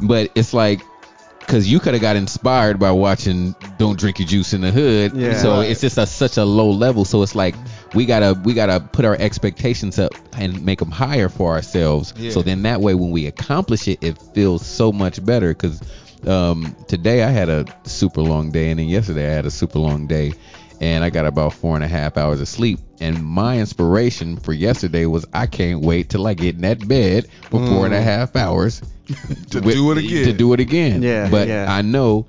But 0.00 0.30
it's 0.34 0.54
like 0.54 0.80
because 1.48 1.66
you 1.66 1.80
could 1.80 1.94
have 1.94 2.02
got 2.02 2.14
inspired 2.14 2.78
by 2.78 2.90
watching 2.90 3.54
"Don't 3.78 3.98
Drink 3.98 4.18
Your 4.18 4.28
Juice 4.28 4.52
in 4.52 4.60
the 4.60 4.70
Hood," 4.70 5.14
Yeah. 5.14 5.34
so 5.38 5.60
it's 5.60 5.80
just 5.80 5.96
a, 5.96 6.04
such 6.04 6.36
a 6.36 6.44
low 6.44 6.70
level. 6.70 7.06
So 7.06 7.22
it's 7.22 7.34
like 7.34 7.54
we 7.94 8.04
gotta 8.04 8.38
we 8.44 8.52
gotta 8.52 8.80
put 8.80 9.06
our 9.06 9.16
expectations 9.16 9.98
up 9.98 10.12
and 10.34 10.62
make 10.62 10.78
them 10.78 10.90
higher 10.90 11.30
for 11.30 11.52
ourselves. 11.52 12.12
Yeah. 12.18 12.32
So 12.32 12.42
then 12.42 12.62
that 12.62 12.82
way, 12.82 12.94
when 12.94 13.10
we 13.10 13.26
accomplish 13.26 13.88
it, 13.88 13.98
it 14.02 14.18
feels 14.34 14.64
so 14.64 14.92
much 14.92 15.24
better. 15.24 15.48
Because 15.48 15.80
um, 16.26 16.76
today 16.86 17.22
I 17.22 17.30
had 17.30 17.48
a 17.48 17.64
super 17.84 18.20
long 18.20 18.50
day, 18.50 18.70
and 18.70 18.78
then 18.78 18.88
yesterday 18.88 19.26
I 19.26 19.32
had 19.32 19.46
a 19.46 19.50
super 19.50 19.78
long 19.78 20.06
day, 20.06 20.34
and 20.82 21.02
I 21.02 21.08
got 21.08 21.24
about 21.24 21.54
four 21.54 21.76
and 21.76 21.84
a 21.84 21.88
half 21.88 22.18
hours 22.18 22.42
of 22.42 22.48
sleep. 22.48 22.78
And 23.00 23.24
my 23.24 23.58
inspiration 23.58 24.36
for 24.38 24.52
yesterday 24.52 25.06
was 25.06 25.24
I 25.32 25.46
can't 25.46 25.80
wait 25.82 26.08
till 26.10 26.26
I 26.26 26.34
get 26.34 26.56
in 26.56 26.62
that 26.62 26.86
bed 26.86 27.28
for 27.50 27.64
four 27.66 27.84
and 27.86 27.94
a 27.94 27.98
mm. 27.98 28.02
half 28.02 28.34
hours 28.36 28.82
To 29.50 29.60
with- 29.60 29.74
do 29.74 29.90
it 29.92 29.98
again. 29.98 30.24
To 30.26 30.32
do 30.32 30.52
it 30.52 30.60
again. 30.60 31.02
Yeah, 31.02 31.28
But 31.30 31.48
yeah. 31.48 31.66
I 31.68 31.82
know 31.82 32.26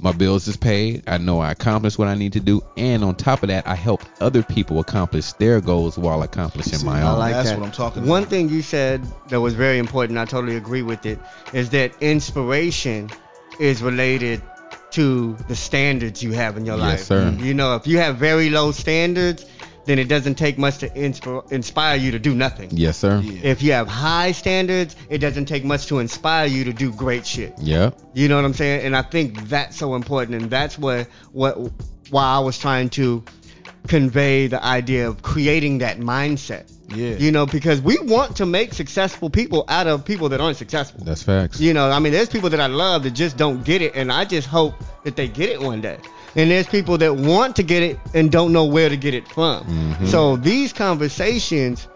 my 0.00 0.12
bills 0.12 0.46
is 0.46 0.56
paid. 0.56 1.02
I 1.08 1.18
know 1.18 1.40
I 1.40 1.50
accomplished 1.50 1.98
what 1.98 2.06
I 2.08 2.14
need 2.14 2.34
to 2.34 2.40
do, 2.40 2.62
and 2.76 3.02
on 3.02 3.16
top 3.16 3.42
of 3.42 3.48
that, 3.48 3.66
I 3.66 3.74
helped 3.74 4.06
other 4.20 4.42
people 4.44 4.78
accomplish 4.78 5.32
their 5.34 5.60
goals 5.60 5.98
while 5.98 6.22
accomplishing 6.22 6.84
my 6.86 7.00
own. 7.00 7.06
I 7.06 7.12
own. 7.12 7.18
like 7.18 7.32
That's 7.32 7.48
that. 7.50 7.58
what 7.58 7.66
I'm 7.66 7.72
talking 7.72 8.02
about. 8.02 8.10
One 8.10 8.22
about. 8.22 8.30
thing 8.30 8.48
you 8.48 8.62
said 8.62 9.02
that 9.28 9.40
was 9.40 9.54
very 9.54 9.78
important, 9.78 10.18
I 10.18 10.24
totally 10.24 10.56
agree 10.56 10.82
with 10.82 11.04
it, 11.06 11.18
is 11.52 11.70
that 11.70 11.94
inspiration 12.00 13.10
is 13.58 13.82
related 13.82 14.40
to 14.92 15.34
the 15.48 15.56
standards 15.56 16.22
you 16.22 16.32
have 16.32 16.56
in 16.56 16.64
your 16.64 16.76
Yes, 16.76 16.84
life. 16.84 17.00
sir. 17.00 17.30
You 17.38 17.54
know, 17.54 17.74
if 17.74 17.86
you 17.86 17.98
have 17.98 18.16
very 18.18 18.50
low 18.50 18.70
standards, 18.72 19.44
then 19.88 19.98
it 19.98 20.06
doesn't 20.06 20.34
take 20.34 20.58
much 20.58 20.78
to 20.78 20.88
insp- 20.90 21.50
inspire 21.50 21.96
you 21.96 22.10
to 22.10 22.18
do 22.18 22.34
nothing. 22.34 22.68
Yes, 22.72 22.98
sir. 22.98 23.20
Yeah. 23.20 23.40
If 23.42 23.62
you 23.62 23.72
have 23.72 23.88
high 23.88 24.32
standards, 24.32 24.94
it 25.08 25.18
doesn't 25.18 25.46
take 25.46 25.64
much 25.64 25.86
to 25.86 25.98
inspire 25.98 26.46
you 26.46 26.64
to 26.64 26.74
do 26.74 26.92
great 26.92 27.26
shit. 27.26 27.54
Yeah. 27.58 27.92
You 28.12 28.28
know 28.28 28.36
what 28.36 28.44
I'm 28.44 28.52
saying? 28.52 28.84
And 28.84 28.94
I 28.94 29.00
think 29.00 29.48
that's 29.48 29.78
so 29.78 29.94
important, 29.94 30.42
and 30.42 30.50
that's 30.50 30.78
what 30.78 31.08
what 31.32 31.56
why 32.10 32.24
I 32.24 32.40
was 32.40 32.58
trying 32.58 32.90
to 32.90 33.24
convey 33.86 34.48
the 34.48 34.62
idea 34.62 35.08
of 35.08 35.22
creating 35.22 35.78
that 35.78 35.98
mindset. 35.98 36.70
Yeah. 36.94 37.16
You 37.16 37.32
know, 37.32 37.46
because 37.46 37.80
we 37.80 37.98
want 37.98 38.36
to 38.36 38.46
make 38.46 38.74
successful 38.74 39.30
people 39.30 39.64
out 39.68 39.86
of 39.86 40.04
people 40.04 40.28
that 40.30 40.40
aren't 40.40 40.58
successful. 40.58 41.02
That's 41.02 41.22
facts. 41.22 41.60
You 41.60 41.72
know, 41.72 41.90
I 41.90 41.98
mean, 41.98 42.12
there's 42.12 42.28
people 42.28 42.50
that 42.50 42.60
I 42.60 42.66
love 42.66 43.04
that 43.04 43.12
just 43.12 43.38
don't 43.38 43.64
get 43.64 43.80
it, 43.80 43.94
and 43.94 44.12
I 44.12 44.26
just 44.26 44.48
hope 44.48 44.74
that 45.04 45.16
they 45.16 45.28
get 45.28 45.48
it 45.48 45.60
one 45.60 45.80
day. 45.80 45.98
And 46.38 46.50
there's 46.50 46.66
people 46.68 46.96
that 46.98 47.14
want 47.16 47.56
to 47.56 47.62
get 47.62 47.82
it 47.82 47.98
and 48.14 48.30
don't 48.30 48.52
know 48.52 48.64
where 48.64 48.88
to 48.88 48.96
get 48.96 49.12
it 49.12 49.26
from. 49.28 49.64
Mhm. 49.64 50.06
So 50.08 50.36
these 50.36 50.72
conversations 50.72 51.88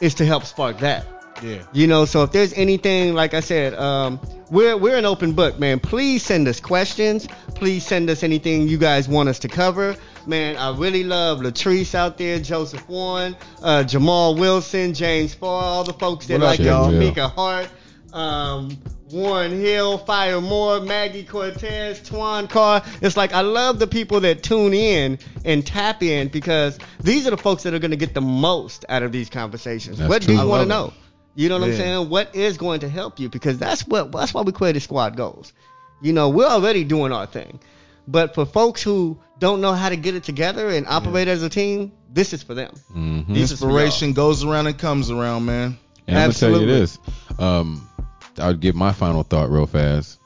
is 0.00 0.14
to 0.14 0.24
help 0.26 0.44
spark 0.46 0.78
that. 0.80 1.04
Yeah. 1.42 1.58
You 1.72 1.86
know, 1.86 2.04
so 2.04 2.22
if 2.22 2.32
there's 2.32 2.52
anything, 2.54 3.14
like 3.14 3.32
I 3.34 3.40
said, 3.40 3.74
um, 3.74 4.18
we're 4.50 4.76
we're 4.76 4.96
an 4.96 5.06
open 5.06 5.32
book, 5.32 5.58
man. 5.58 5.78
Please 5.80 6.22
send 6.22 6.48
us 6.48 6.60
questions. 6.60 7.26
Please 7.54 7.86
send 7.86 8.10
us 8.10 8.22
anything 8.22 8.68
you 8.68 8.78
guys 8.78 9.08
want 9.08 9.28
us 9.28 9.38
to 9.40 9.48
cover. 9.48 9.96
Man, 10.26 10.56
I 10.56 10.76
really 10.76 11.04
love 11.04 11.40
Latrice 11.40 11.94
out 11.94 12.18
there, 12.18 12.38
Joseph 12.40 12.86
Warren, 12.88 13.36
uh, 13.62 13.82
Jamal 13.84 14.34
Wilson, 14.34 14.92
James 14.92 15.32
Farr, 15.32 15.62
all 15.62 15.84
the 15.84 15.94
folks 15.94 16.26
that 16.26 16.40
What 16.40 16.46
like 16.46 16.60
y'all? 16.60 16.90
Mika 16.90 17.28
Hart, 17.28 17.68
um, 18.12 18.76
Warren 19.12 19.52
Hill, 19.52 19.98
Fire 19.98 20.40
Moore, 20.40 20.80
Maggie 20.80 21.24
Cortez, 21.24 22.00
Twan 22.00 22.48
Carr. 22.48 22.82
It's 23.00 23.16
like 23.16 23.32
I 23.32 23.40
love 23.40 23.78
the 23.78 23.86
people 23.86 24.20
that 24.20 24.42
tune 24.42 24.74
in 24.74 25.18
and 25.44 25.66
tap 25.66 26.02
in 26.02 26.28
because 26.28 26.78
these 27.02 27.26
are 27.26 27.30
the 27.30 27.36
folks 27.36 27.64
that 27.64 27.74
are 27.74 27.78
going 27.78 27.90
to 27.90 27.96
get 27.96 28.14
the 28.14 28.20
most 28.20 28.84
out 28.88 29.02
of 29.02 29.12
these 29.12 29.30
conversations. 29.30 29.98
That's 29.98 30.08
what 30.08 30.22
true. 30.22 30.34
do 30.34 30.40
you 30.40 30.48
want 30.48 30.62
to 30.62 30.68
know? 30.68 30.92
You 31.34 31.48
know 31.48 31.58
what 31.58 31.68
I'm 31.68 31.76
saying? 31.76 32.08
What 32.08 32.34
is 32.34 32.58
going 32.58 32.80
to 32.80 32.88
help 32.88 33.18
you? 33.20 33.28
Because 33.28 33.58
that's 33.58 33.86
what 33.86 34.12
that's 34.12 34.34
why 34.34 34.42
we 34.42 34.52
created 34.52 34.80
Squad 34.80 35.16
Goals. 35.16 35.52
You 36.02 36.12
know, 36.12 36.28
we're 36.28 36.46
already 36.46 36.84
doing 36.84 37.12
our 37.12 37.26
thing. 37.26 37.60
But 38.06 38.34
for 38.34 38.44
folks 38.44 38.82
who 38.82 39.20
don't 39.38 39.60
know 39.60 39.72
how 39.72 39.88
to 39.88 39.96
get 39.96 40.14
it 40.14 40.24
together 40.24 40.68
and 40.68 40.86
operate 40.86 41.28
as 41.28 41.42
a 41.42 41.48
team, 41.48 41.92
this 42.12 42.32
is 42.32 42.42
for 42.42 42.54
them. 42.54 42.74
Mm-hmm. 42.92 43.34
This 43.34 43.52
is 43.52 43.60
for 43.60 43.66
Inspiration 43.66 44.12
goes 44.12 44.44
around 44.44 44.66
and 44.66 44.76
comes 44.76 45.10
around, 45.10 45.44
man. 45.44 45.78
And 46.06 46.18
I'm 46.18 46.24
gonna 46.24 46.32
tell 46.32 46.50
you 46.50 46.56
Absolutely. 46.56 46.80
this. 46.80 46.98
Um, 47.38 47.88
I'll 48.40 48.54
give 48.54 48.74
my 48.74 48.92
final 48.92 49.22
thought 49.22 49.50
real 49.50 49.66
fast. 49.66 50.18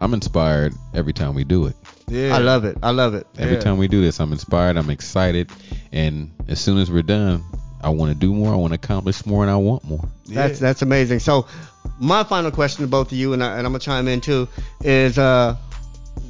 I'm 0.00 0.14
inspired 0.14 0.74
every 0.94 1.12
time 1.12 1.34
we 1.34 1.44
do 1.44 1.66
it. 1.66 1.76
Yeah. 2.08 2.34
I 2.34 2.38
love 2.38 2.64
it. 2.64 2.76
I 2.82 2.90
love 2.90 3.14
it. 3.14 3.26
Every 3.38 3.54
Yeah. 3.54 3.60
time 3.60 3.78
we 3.78 3.86
do 3.88 4.00
this, 4.02 4.18
I'm 4.20 4.32
inspired. 4.32 4.76
I'm 4.76 4.90
excited, 4.90 5.50
and 5.92 6.30
as 6.48 6.60
soon 6.60 6.78
as 6.78 6.90
we're 6.90 7.02
done, 7.02 7.42
I 7.82 7.88
want 7.90 8.12
to 8.12 8.18
do 8.18 8.32
more. 8.34 8.52
I 8.52 8.56
want 8.56 8.72
to 8.72 8.76
accomplish 8.76 9.24
more, 9.26 9.42
and 9.42 9.50
I 9.50 9.56
want 9.56 9.84
more. 9.84 10.04
Yeah. 10.26 10.46
That's 10.48 10.58
that's 10.58 10.82
amazing. 10.82 11.20
So, 11.20 11.46
my 12.00 12.24
final 12.24 12.50
question 12.50 12.82
to 12.84 12.88
both 12.88 13.12
of 13.12 13.18
you, 13.18 13.32
and, 13.32 13.42
I, 13.42 13.56
and 13.58 13.66
I'm 13.66 13.72
gonna 13.72 13.78
chime 13.78 14.08
in 14.08 14.20
too, 14.20 14.48
is 14.82 15.18
uh, 15.18 15.56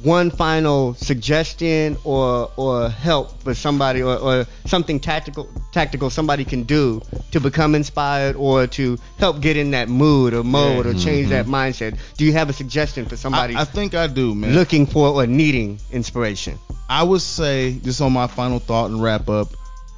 one 0.03 0.29
final 0.31 0.93
suggestion 0.95 1.97
or 2.03 2.51
or 2.57 2.89
help 2.89 3.41
for 3.41 3.53
somebody 3.53 4.01
or, 4.03 4.17
or 4.17 4.45
something 4.65 4.99
tactical 4.99 5.49
tactical 5.71 6.09
somebody 6.09 6.43
can 6.45 6.63
do 6.63 7.01
to 7.31 7.39
become 7.39 7.73
inspired 7.73 8.35
or 8.35 8.67
to 8.67 8.97
help 9.17 9.39
get 9.41 9.55
in 9.57 9.71
that 9.71 9.89
mood 9.89 10.33
or 10.33 10.43
mode 10.43 10.85
or 10.85 10.93
change 10.93 11.27
Mhm. 11.27 11.29
that 11.29 11.45
mindset. 11.45 11.97
Do 12.17 12.25
you 12.25 12.33
have 12.33 12.49
a 12.49 12.53
suggestion 12.53 13.05
for 13.05 13.15
somebody 13.17 13.55
I, 13.55 13.61
I 13.61 13.65
think 13.65 13.95
I 13.95 14.07
do, 14.07 14.35
man. 14.35 14.53
looking 14.53 14.85
for 14.85 15.07
or 15.09 15.25
needing 15.25 15.79
inspiration? 15.91 16.59
I 16.89 17.01
would 17.03 17.21
say, 17.21 17.79
just 17.83 18.01
on 18.01 18.11
my 18.11 18.27
final 18.27 18.59
thought 18.59 18.91
and 18.91 19.01
wrap 19.01 19.29
up, 19.29 19.47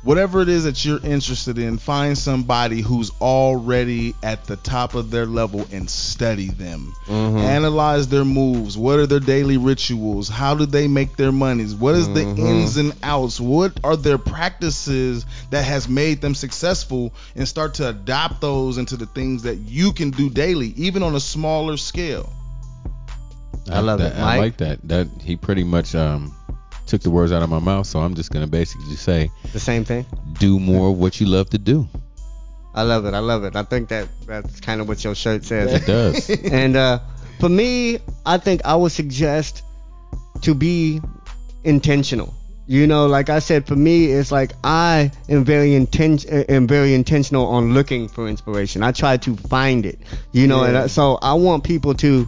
whatever 0.05 0.41
it 0.41 0.47
is 0.49 0.63
that 0.63 0.85
you're 0.85 1.03
interested 1.03 1.57
in, 1.57 1.77
find 1.77 2.17
somebody 2.17 2.81
who's 2.81 3.11
already 3.19 4.13
at 4.23 4.45
the 4.45 4.55
top 4.55 4.93
of 4.93 5.09
their 5.11 5.25
level 5.25 5.65
and 5.71 5.89
study 5.89 6.47
them. 6.47 6.93
Mm-hmm. 7.07 7.37
Analyze 7.39 8.07
their 8.07 8.23
moves. 8.23 8.77
What 8.77 8.99
are 8.99 9.07
their 9.07 9.19
daily 9.19 9.57
rituals? 9.57 10.29
How 10.29 10.53
do 10.55 10.65
they 10.67 10.87
make 10.87 11.17
their 11.17 11.31
monies? 11.31 11.73
What 11.75 11.95
is 11.95 12.07
the 12.07 12.21
Mhm. 12.21 12.37
ins 12.37 12.77
and 12.77 12.93
outs? 13.01 13.41
What 13.41 13.79
are 13.83 13.97
their 13.97 14.19
practices 14.19 15.25
that 15.49 15.65
has 15.65 15.89
made 15.89 16.21
them 16.21 16.35
successful 16.35 17.11
and 17.35 17.47
start 17.47 17.73
to 17.75 17.89
adopt 17.89 18.41
those 18.41 18.77
into 18.77 18.95
the 18.95 19.07
things 19.07 19.43
that 19.43 19.57
you 19.57 19.91
can 19.91 20.11
do 20.11 20.29
daily, 20.29 20.73
even 20.77 21.01
on 21.03 21.15
a 21.15 21.19
smaller 21.19 21.77
scale. 21.77 22.31
I 23.71 23.79
love 23.79 23.97
that, 23.99 24.13
it. 24.15 24.19
I 24.19 24.37
like 24.37 24.57
that. 24.57 24.87
That 24.87 25.07
he 25.23 25.35
pretty 25.35 25.63
much 25.63 25.95
um 25.95 26.35
took 26.85 27.01
the 27.01 27.09
words 27.09 27.31
out 27.31 27.41
of 27.43 27.49
my 27.49 27.59
mouth. 27.59 27.87
So 27.87 27.99
I'm 27.99 28.15
just 28.15 28.31
gonna 28.31 28.47
basically 28.47 28.87
just 28.89 29.03
say, 29.03 29.29
The 29.53 29.59
same 29.59 29.83
thing. 29.83 30.05
do 30.39 30.59
more 30.59 30.89
of 30.89 30.97
what 30.97 31.19
you 31.19 31.27
love 31.27 31.49
to 31.51 31.57
do. 31.57 31.87
I 32.73 32.83
love 32.83 33.05
it. 33.05 33.13
I 33.13 33.19
love 33.19 33.45
it. 33.45 33.55
I 33.55 33.63
think 33.63 33.89
that 33.89 34.07
that's 34.27 34.59
kind 34.59 34.81
of 34.81 34.87
what 34.87 35.03
your 35.03 35.15
shirt 35.15 35.45
says. 35.45 35.71
It 35.73 35.85
does. 35.85 36.29
and 36.51 36.75
uh, 36.75 36.99
for 37.39 37.47
me, 37.47 37.99
I 38.25 38.37
think 38.37 38.65
I 38.65 38.75
would 38.75 38.91
suggest 38.91 39.63
to 40.41 40.53
be 40.53 40.99
intentional. 41.63 42.33
You 42.67 42.87
know, 42.87 43.05
like 43.05 43.29
I 43.29 43.39
said, 43.39 43.67
for 43.67 43.75
me, 43.75 44.07
it's 44.07 44.31
like 44.31 44.51
I 44.63 45.11
am 45.29 45.45
very 45.45 45.69
inten- 45.69 46.49
am 46.49 46.67
very 46.67 46.95
intentional 46.95 47.45
on 47.45 47.73
looking 47.73 48.07
for 48.07 48.27
inspiration. 48.27 48.81
I 48.83 48.91
try 48.91 49.17
to 49.17 49.37
find 49.37 49.85
it. 49.85 49.99
You 50.31 50.47
know, 50.47 50.63
and 50.63 50.75
I, 50.75 50.87
so 50.87 51.19
I 51.21 51.33
want 51.33 51.63
people 51.63 51.93
to 51.93 52.27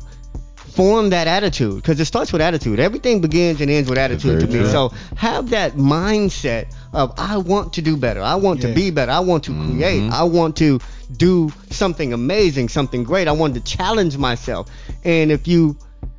form 0.78 1.10
that 1.10 1.28
attitude 1.28 1.76
because 1.76 2.00
it 2.00 2.06
starts 2.06 2.32
with 2.32 2.42
attitude. 2.42 2.80
Everything 2.80 3.20
begins 3.20 3.60
and 3.62 3.70
ends 3.70 3.90
with 3.90 3.98
attitude 3.98 4.40
to 4.42 4.48
me. 4.48 4.60
true. 4.60 4.68
So 4.70 4.90
have 5.16 5.50
that 5.50 5.74
mindset 5.74 6.68
of 6.94 7.14
I 7.18 7.38
want 7.38 7.74
to 7.74 7.82
do 7.82 7.98
better. 7.98 8.22
I 8.22 8.36
want 8.36 8.62
to 8.62 8.74
be 8.74 8.92
better. 8.92 9.12
I 9.12 9.20
want 9.22 9.46
to 9.46 9.52
create. 9.54 10.04
Mhm. 10.04 10.12
I 10.12 10.24
want 10.24 10.56
to 10.58 10.80
do 11.16 11.52
something 11.72 12.14
amazing, 12.14 12.70
something 12.70 13.04
great. 13.04 13.28
I 13.28 13.32
want 13.32 13.56
to 13.56 13.62
challenge 13.62 14.18
myself. 14.18 14.70
And 15.04 15.32
if 15.32 15.48
you 15.48 15.78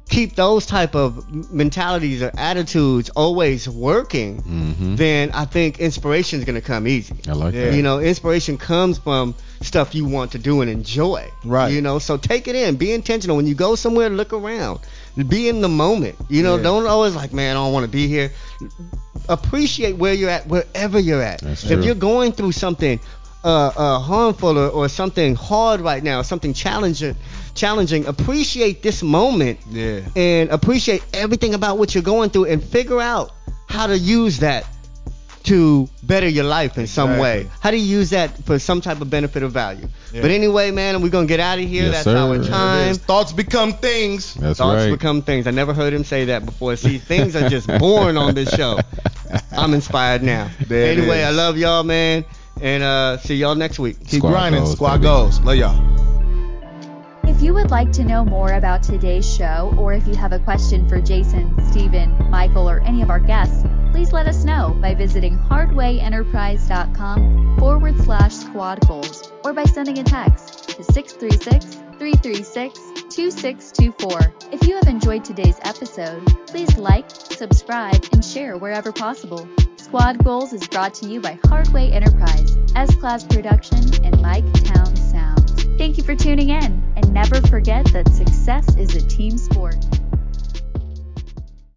keep 0.08 0.34
those 0.36 0.64
type 0.66 0.94
of 0.94 1.52
mentalities 1.52 2.22
or 2.22 2.30
attitudes 2.36 3.10
always 3.10 3.68
working, 3.68 4.38
hmm 4.40 4.96
then 4.96 5.30
I 5.32 5.44
think 5.44 5.78
inspiration 5.80 6.38
is 6.40 6.44
going 6.44 6.54
to 6.60 6.66
come 6.66 6.88
easy. 6.88 7.14
I 7.28 7.32
like 7.32 7.54
Yeah. 7.54 7.70
that. 7.70 7.76
You 7.76 7.82
know, 7.82 8.00
inspiration 8.00 8.56
comes 8.58 8.98
from 8.98 9.34
stuff 9.60 9.94
you 9.94 10.06
want 10.06 10.32
to 10.32 10.38
do 10.38 10.60
and 10.62 10.70
enjoy. 10.70 11.30
Right. 11.44 11.72
You 11.72 11.82
know, 11.82 11.98
so 11.98 12.16
take 12.16 12.48
it 12.48 12.56
in. 12.56 12.76
Be 12.76 12.92
intentional. 12.92 13.36
When 13.36 13.46
you 13.46 13.54
go 13.54 13.74
somewhere, 13.76 14.08
look 14.08 14.32
around. 14.32 14.80
Be 15.28 15.48
in 15.48 15.60
the 15.60 15.68
moment. 15.68 16.16
You 16.28 16.42
know, 16.42 16.56
Yeah. 16.56 16.62
don't 16.62 16.86
always 16.86 17.14
like, 17.14 17.32
man, 17.32 17.56
I 17.56 17.60
don't 17.60 17.72
want 17.72 17.84
to 17.84 17.92
be 17.92 18.08
here. 18.08 18.30
Appreciate 19.28 19.96
where 19.96 20.14
you're 20.14 20.30
at, 20.30 20.46
wherever 20.46 20.98
you're 20.98 21.22
at. 21.22 21.40
That's 21.42 21.64
if 21.64 21.70
true. 21.72 21.82
you're 21.84 21.94
going 21.94 22.32
through 22.32 22.52
something 22.52 22.98
uh, 23.44 23.70
uh, 23.76 23.98
harmful 24.00 24.58
or, 24.58 24.68
or 24.68 24.88
something 24.88 25.34
hard 25.34 25.80
right 25.80 26.02
now, 26.02 26.22
something 26.22 26.54
challenging, 26.54 27.14
challenging, 27.54 28.06
appreciate 28.06 28.82
this 28.82 29.02
moment 29.02 29.58
Yeah. 29.70 30.00
and 30.16 30.50
appreciate 30.50 31.02
everything 31.12 31.54
about 31.54 31.78
what 31.78 31.94
you're 31.94 32.02
going 32.04 32.30
through 32.30 32.46
and 32.46 32.62
figure 32.62 33.00
out 33.00 33.32
how 33.68 33.86
to 33.86 33.98
use 33.98 34.38
that 34.40 34.64
to 35.44 35.88
better 36.02 36.28
your 36.28 36.44
life 36.44 36.76
in 36.76 36.86
some 36.86 37.16
way. 37.18 37.48
How 37.60 37.70
do 37.70 37.78
you 37.78 37.84
use 37.98 38.10
that 38.10 38.44
for 38.44 38.58
some 38.58 38.80
type 38.82 39.00
of 39.00 39.08
benefit 39.08 39.42
or 39.42 39.48
value? 39.48 39.88
Yeah. 40.12 40.20
But 40.20 40.30
anyway, 40.30 40.70
man, 40.72 41.00
we're 41.00 41.08
gonna 41.08 41.26
get 41.26 41.40
out 41.40 41.58
of 41.58 41.64
here. 41.64 41.84
Yes, 41.84 42.04
That's 42.04 42.06
our 42.08 42.34
sir. 42.34 42.38
There 42.40 42.42
it 42.42 42.50
time. 42.50 42.88
is. 42.90 42.98
Thoughts 42.98 43.32
become 43.32 43.72
things. 43.72 44.34
That's 44.34 44.58
Thoughts 44.58 44.82
right. 44.84 44.90
become 44.90 45.22
things. 45.22 45.46
I 45.46 45.50
never 45.52 45.72
heard 45.72 45.94
him 45.94 46.04
say 46.04 46.26
that 46.26 46.44
before. 46.44 46.76
See, 46.76 46.98
things 46.98 47.34
are 47.34 47.48
just 47.48 47.66
born 47.78 48.18
on 48.18 48.34
this 48.34 48.50
show. 48.54 48.78
I'm 49.52 49.72
inspired 49.72 50.22
now. 50.22 50.50
There 50.66 50.92
anyway. 50.92 51.22
I 51.22 51.30
love 51.30 51.56
y'all, 51.56 51.82
man, 51.84 52.24
and 52.60 52.82
uh, 52.82 53.16
see 53.18 53.36
y'all 53.36 53.54
next 53.54 53.78
week. 53.78 54.00
Keep 54.00 54.18
Squad 54.20 54.30
grinding. 54.30 54.60
goals, 54.64 54.74
Squad 54.74 54.92
baby. 54.98 55.02
goes. 55.04 55.40
Love 55.40 55.56
y'all. 55.56 55.97
If 57.38 57.44
you 57.44 57.54
would 57.54 57.70
like 57.70 57.92
to 57.92 58.02
know 58.02 58.24
more 58.24 58.54
about 58.54 58.82
today's 58.82 59.24
show, 59.24 59.72
or 59.78 59.92
if 59.92 60.08
you 60.08 60.16
have 60.16 60.32
a 60.32 60.40
question 60.40 60.88
for 60.88 61.00
Jason, 61.00 61.54
Steven, 61.70 62.12
Michael, 62.28 62.68
or 62.68 62.80
any 62.80 63.00
of 63.00 63.10
our 63.10 63.20
guests, 63.20 63.64
please 63.92 64.12
let 64.12 64.26
us 64.26 64.42
know 64.42 64.76
by 64.82 64.96
visiting 64.96 65.38
hardwayenterprise.com 65.38 67.58
forward 67.60 67.96
slash 68.00 68.34
squad 68.34 68.84
goals 68.88 69.30
or 69.44 69.52
by 69.52 69.62
sending 69.62 70.00
a 70.00 70.02
text 70.02 70.70
to 70.70 70.82
636 70.82 71.76
336 72.00 72.76
2624. 73.14 74.34
If 74.50 74.66
you 74.66 74.74
have 74.74 74.88
enjoyed 74.88 75.24
today's 75.24 75.60
episode, 75.62 76.26
please 76.48 76.76
like, 76.76 77.08
subscribe, 77.08 78.04
and 78.10 78.24
share 78.24 78.58
wherever 78.58 78.90
possible. 78.90 79.48
Squad 79.76 80.24
Goals 80.24 80.52
is 80.52 80.66
brought 80.66 80.92
to 80.94 81.08
you 81.08 81.20
by 81.20 81.38
Hardway 81.44 81.92
Enterprise, 81.92 82.58
S 82.74 82.96
Class 82.96 83.22
Production, 83.22 84.04
and 84.04 84.20
Mike 84.20 84.52
Town. 84.64 84.97
Thank 85.78 85.96
you 85.96 86.02
for 86.02 86.16
tuning 86.16 86.50
in, 86.50 86.82
and 86.96 87.14
never 87.14 87.40
forget 87.42 87.86
that 87.92 88.08
success 88.12 88.74
is 88.76 88.96
a 88.96 89.06
team 89.06 89.38
sport. 89.38 89.76